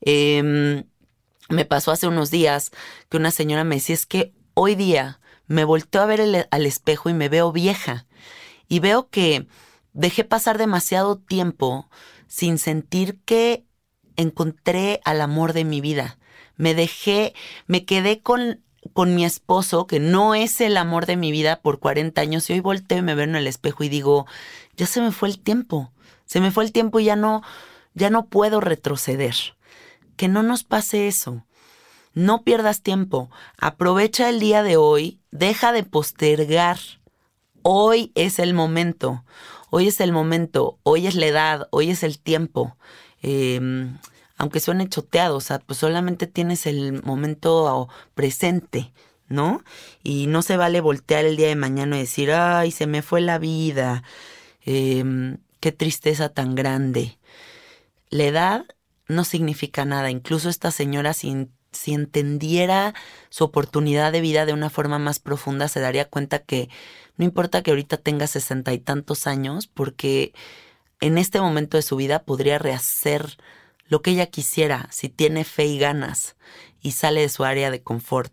Em, 0.00 0.84
me 1.48 1.64
pasó 1.64 1.92
hace 1.92 2.06
unos 2.06 2.30
días 2.30 2.70
que 3.08 3.16
una 3.16 3.30
señora 3.30 3.64
me 3.64 3.76
decía, 3.76 3.94
es 3.94 4.06
que 4.06 4.34
hoy 4.54 4.74
día 4.74 5.20
me 5.46 5.64
volteo 5.64 6.02
a 6.02 6.06
ver 6.06 6.48
al 6.50 6.66
espejo 6.66 7.08
y 7.08 7.14
me 7.14 7.28
veo 7.28 7.52
vieja. 7.52 8.06
Y 8.68 8.80
veo 8.80 9.08
que 9.08 9.48
dejé 9.94 10.24
pasar 10.24 10.58
demasiado 10.58 11.18
tiempo 11.18 11.88
sin 12.26 12.58
sentir 12.58 13.18
que 13.24 13.64
encontré 14.16 15.00
al 15.04 15.20
amor 15.22 15.54
de 15.54 15.64
mi 15.64 15.80
vida. 15.80 16.18
Me 16.58 16.74
dejé, 16.74 17.32
me 17.66 17.86
quedé 17.86 18.20
con 18.20 18.60
con 18.92 19.14
mi 19.14 19.24
esposo, 19.24 19.86
que 19.86 20.00
no 20.00 20.34
es 20.34 20.60
el 20.60 20.76
amor 20.76 21.06
de 21.06 21.16
mi 21.16 21.32
vida 21.32 21.60
por 21.60 21.78
40 21.78 22.20
años, 22.20 22.48
y 22.48 22.54
hoy 22.54 22.60
volteo 22.60 22.98
y 22.98 23.02
me 23.02 23.14
veo 23.14 23.24
en 23.24 23.36
el 23.36 23.46
espejo 23.46 23.84
y 23.84 23.88
digo, 23.88 24.26
ya 24.76 24.86
se 24.86 25.00
me 25.00 25.12
fue 25.12 25.28
el 25.28 25.38
tiempo, 25.38 25.92
se 26.26 26.40
me 26.40 26.50
fue 26.50 26.64
el 26.64 26.72
tiempo 26.72 27.00
y 27.00 27.04
ya 27.04 27.16
no, 27.16 27.42
ya 27.94 28.10
no 28.10 28.26
puedo 28.26 28.60
retroceder. 28.60 29.34
Que 30.16 30.28
no 30.28 30.42
nos 30.42 30.64
pase 30.64 31.06
eso. 31.06 31.44
No 32.12 32.42
pierdas 32.42 32.82
tiempo, 32.82 33.30
aprovecha 33.58 34.28
el 34.28 34.40
día 34.40 34.64
de 34.64 34.76
hoy, 34.76 35.20
deja 35.30 35.72
de 35.72 35.84
postergar. 35.84 36.78
Hoy 37.62 38.10
es 38.16 38.40
el 38.40 38.54
momento, 38.54 39.24
hoy 39.70 39.88
es 39.88 40.00
el 40.00 40.10
momento, 40.10 40.78
hoy 40.82 41.06
es 41.06 41.14
la 41.14 41.26
edad, 41.26 41.68
hoy 41.70 41.90
es 41.90 42.02
el 42.02 42.18
tiempo. 42.18 42.76
Eh, 43.22 43.60
aunque 44.38 44.60
suene 44.60 44.88
choteado, 44.88 45.36
o 45.36 45.40
sea, 45.40 45.58
pues 45.58 45.78
solamente 45.80 46.26
tienes 46.26 46.66
el 46.66 47.02
momento 47.02 47.88
presente, 48.14 48.92
¿no? 49.28 49.62
Y 50.02 50.28
no 50.28 50.42
se 50.42 50.56
vale 50.56 50.80
voltear 50.80 51.24
el 51.24 51.36
día 51.36 51.48
de 51.48 51.56
mañana 51.56 51.96
y 51.96 52.00
decir, 52.00 52.30
ay, 52.32 52.70
se 52.70 52.86
me 52.86 53.02
fue 53.02 53.20
la 53.20 53.38
vida, 53.38 54.04
em, 54.64 55.38
qué 55.60 55.72
tristeza 55.72 56.28
tan 56.28 56.54
grande. 56.54 57.18
La 58.10 58.24
edad 58.24 58.64
no 59.08 59.24
significa 59.24 59.84
nada, 59.84 60.10
incluso 60.10 60.48
esta 60.48 60.70
señora 60.70 61.14
si, 61.14 61.48
si 61.72 61.94
entendiera 61.94 62.94
su 63.30 63.44
oportunidad 63.44 64.12
de 64.12 64.20
vida 64.20 64.46
de 64.46 64.52
una 64.52 64.70
forma 64.70 64.98
más 64.98 65.18
profunda, 65.18 65.68
se 65.68 65.80
daría 65.80 66.08
cuenta 66.08 66.38
que 66.40 66.68
no 67.16 67.24
importa 67.24 67.62
que 67.62 67.70
ahorita 67.72 67.96
tenga 67.96 68.28
sesenta 68.28 68.72
y 68.72 68.78
tantos 68.78 69.26
años, 69.26 69.66
porque 69.66 70.32
en 71.00 71.18
este 71.18 71.40
momento 71.40 71.76
de 71.76 71.82
su 71.82 71.96
vida 71.96 72.22
podría 72.22 72.58
rehacer 72.58 73.36
lo 73.88 74.02
que 74.02 74.12
ella 74.12 74.26
quisiera, 74.26 74.88
si 74.90 75.08
tiene 75.08 75.44
fe 75.44 75.66
y 75.66 75.78
ganas 75.78 76.36
y 76.80 76.92
sale 76.92 77.22
de 77.22 77.28
su 77.28 77.44
área 77.44 77.70
de 77.70 77.82
confort. 77.82 78.32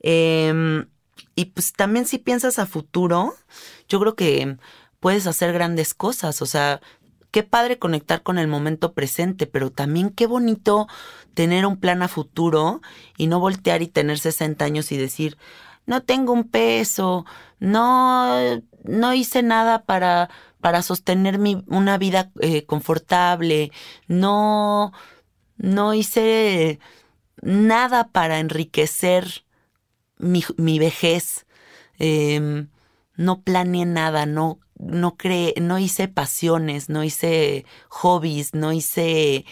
Em, 0.00 0.86
y 1.34 1.46
pues 1.46 1.72
también 1.72 2.06
si 2.06 2.18
piensas 2.18 2.58
a 2.58 2.66
futuro, 2.66 3.34
yo 3.88 3.98
creo 4.00 4.14
que 4.14 4.56
puedes 5.00 5.26
hacer 5.26 5.52
grandes 5.52 5.94
cosas, 5.94 6.42
o 6.42 6.46
sea, 6.46 6.80
qué 7.30 7.42
padre 7.42 7.78
conectar 7.78 8.22
con 8.22 8.38
el 8.38 8.48
momento 8.48 8.92
presente, 8.92 9.46
pero 9.46 9.70
también 9.70 10.10
qué 10.10 10.26
bonito 10.26 10.86
tener 11.34 11.66
un 11.66 11.78
plan 11.78 12.02
a 12.02 12.08
futuro 12.08 12.80
y 13.18 13.26
no 13.26 13.40
voltear 13.40 13.82
y 13.82 13.88
tener 13.88 14.18
60 14.18 14.64
años 14.64 14.92
y 14.92 14.96
decir, 14.96 15.36
no 15.86 16.02
tengo 16.02 16.32
un 16.32 16.44
peso, 16.44 17.26
no, 17.58 18.62
no 18.84 19.14
hice 19.14 19.42
nada 19.42 19.84
para 19.84 20.30
para 20.66 20.82
sostener 20.82 21.38
mi, 21.38 21.62
una 21.68 21.96
vida 21.96 22.32
eh, 22.40 22.64
confortable, 22.64 23.70
no, 24.08 24.92
no 25.58 25.94
hice 25.94 26.80
nada 27.40 28.08
para 28.08 28.40
enriquecer 28.40 29.44
mi, 30.18 30.42
mi 30.56 30.80
vejez, 30.80 31.46
em, 32.00 32.66
no 33.14 33.42
planeé 33.42 33.86
nada, 33.86 34.26
no, 34.26 34.58
no, 34.76 35.16
no 35.60 35.78
hice 35.78 36.08
pasiones, 36.08 36.88
no 36.88 37.04
hice 37.04 37.64
hobbies, 37.88 38.52
no 38.52 38.72
hice 38.72 39.44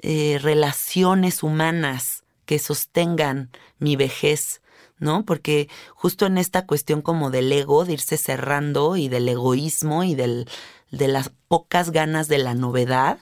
eh, 0.00 0.38
relaciones 0.40 1.42
humanas 1.42 2.24
que 2.46 2.58
sostengan 2.58 3.50
mi 3.78 3.94
vejez, 3.94 4.59
¿no? 5.00 5.24
Porque 5.24 5.68
justo 5.94 6.26
en 6.26 6.38
esta 6.38 6.66
cuestión 6.66 7.02
como 7.02 7.30
del 7.30 7.50
ego, 7.50 7.84
de 7.84 7.94
irse 7.94 8.16
cerrando 8.16 8.96
y 8.96 9.08
del 9.08 9.28
egoísmo 9.28 10.04
y 10.04 10.14
del, 10.14 10.48
de 10.90 11.08
las 11.08 11.32
pocas 11.48 11.90
ganas 11.90 12.28
de 12.28 12.38
la 12.38 12.54
novedad, 12.54 13.18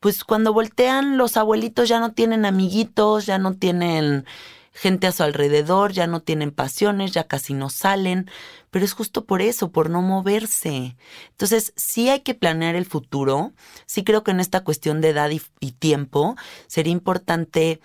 pues 0.00 0.24
cuando 0.24 0.52
voltean 0.52 1.16
los 1.16 1.36
abuelitos 1.36 1.88
ya 1.88 2.00
no 2.00 2.12
tienen 2.12 2.44
amiguitos, 2.44 3.24
ya 3.24 3.38
no 3.38 3.54
tienen 3.54 4.26
gente 4.72 5.06
a 5.06 5.12
su 5.12 5.22
alrededor, 5.22 5.92
ya 5.92 6.06
no 6.06 6.20
tienen 6.20 6.50
pasiones, 6.50 7.12
ya 7.12 7.24
casi 7.24 7.54
no 7.54 7.70
salen, 7.70 8.30
pero 8.70 8.84
es 8.84 8.94
justo 8.94 9.26
por 9.26 9.42
eso, 9.42 9.70
por 9.70 9.90
no 9.90 10.02
moverse. 10.02 10.96
Entonces, 11.30 11.72
sí 11.76 12.08
hay 12.08 12.20
que 12.20 12.34
planear 12.34 12.74
el 12.74 12.86
futuro, 12.86 13.52
sí 13.86 14.02
creo 14.02 14.24
que 14.24 14.30
en 14.30 14.40
esta 14.40 14.64
cuestión 14.64 15.00
de 15.00 15.10
edad 15.10 15.30
y, 15.30 15.42
y 15.60 15.72
tiempo 15.72 16.36
sería 16.66 16.92
importante 16.92 17.80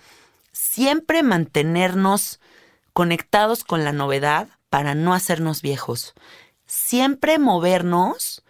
siempre 0.50 1.22
mantenernos 1.22 2.40
conectados 2.98 3.62
con 3.62 3.84
la 3.84 3.92
novedad 3.92 4.48
para 4.70 4.96
no 4.96 5.14
hacernos 5.14 5.62
viejos, 5.62 6.14
siempre 6.66 7.38
movernos 7.38 8.42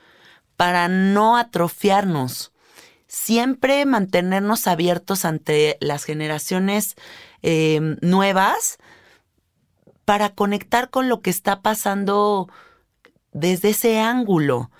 para 0.56 0.88
no 0.88 1.36
atrofiarnos, 1.36 2.50
siempre 3.06 3.84
mantenernos 3.84 4.66
abiertos 4.66 5.26
ante 5.26 5.76
las 5.82 6.04
generaciones 6.04 6.94
eh, 7.42 7.98
nuevas 8.00 8.78
para 10.06 10.30
conectar 10.30 10.88
con 10.88 11.10
lo 11.10 11.20
que 11.20 11.28
está 11.28 11.60
pasando 11.60 12.48
desde 13.32 13.68
ese 13.68 14.00
ángulo. 14.00 14.70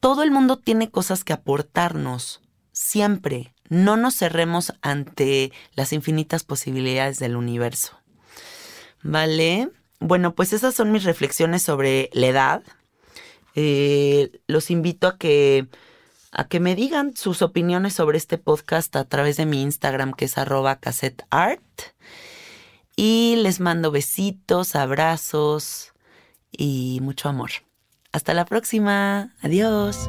Todo 0.00 0.22
el 0.22 0.30
mundo 0.30 0.56
tiene 0.56 0.90
cosas 0.90 1.22
que 1.22 1.34
aportarnos, 1.34 2.40
siempre. 2.72 3.52
No 3.68 3.98
nos 3.98 4.16
cerremos 4.16 4.72
ante 4.80 5.52
las 5.74 5.92
infinitas 5.92 6.44
posibilidades 6.44 7.18
del 7.18 7.36
universo. 7.36 8.01
¿Vale? 9.02 9.70
Bueno, 10.00 10.34
pues 10.34 10.52
esas 10.52 10.74
son 10.74 10.92
mis 10.92 11.04
reflexiones 11.04 11.62
sobre 11.62 12.10
la 12.12 12.26
edad. 12.26 12.62
Eh, 13.54 14.40
los 14.46 14.70
invito 14.70 15.06
a 15.06 15.18
que 15.18 15.68
a 16.32 16.48
que 16.48 16.60
me 16.60 16.74
digan 16.74 17.14
sus 17.14 17.42
opiniones 17.42 17.92
sobre 17.92 18.16
este 18.16 18.38
podcast 18.38 18.96
a 18.96 19.04
través 19.04 19.36
de 19.36 19.44
mi 19.44 19.60
Instagram 19.60 20.14
que 20.14 20.24
es 20.24 20.38
arroba 20.38 20.76
cassetteart. 20.76 21.62
Y 22.96 23.36
les 23.36 23.60
mando 23.60 23.90
besitos, 23.90 24.74
abrazos 24.74 25.92
y 26.50 26.98
mucho 27.02 27.28
amor. 27.28 27.50
Hasta 28.12 28.34
la 28.34 28.44
próxima. 28.44 29.34
Adiós. 29.42 30.08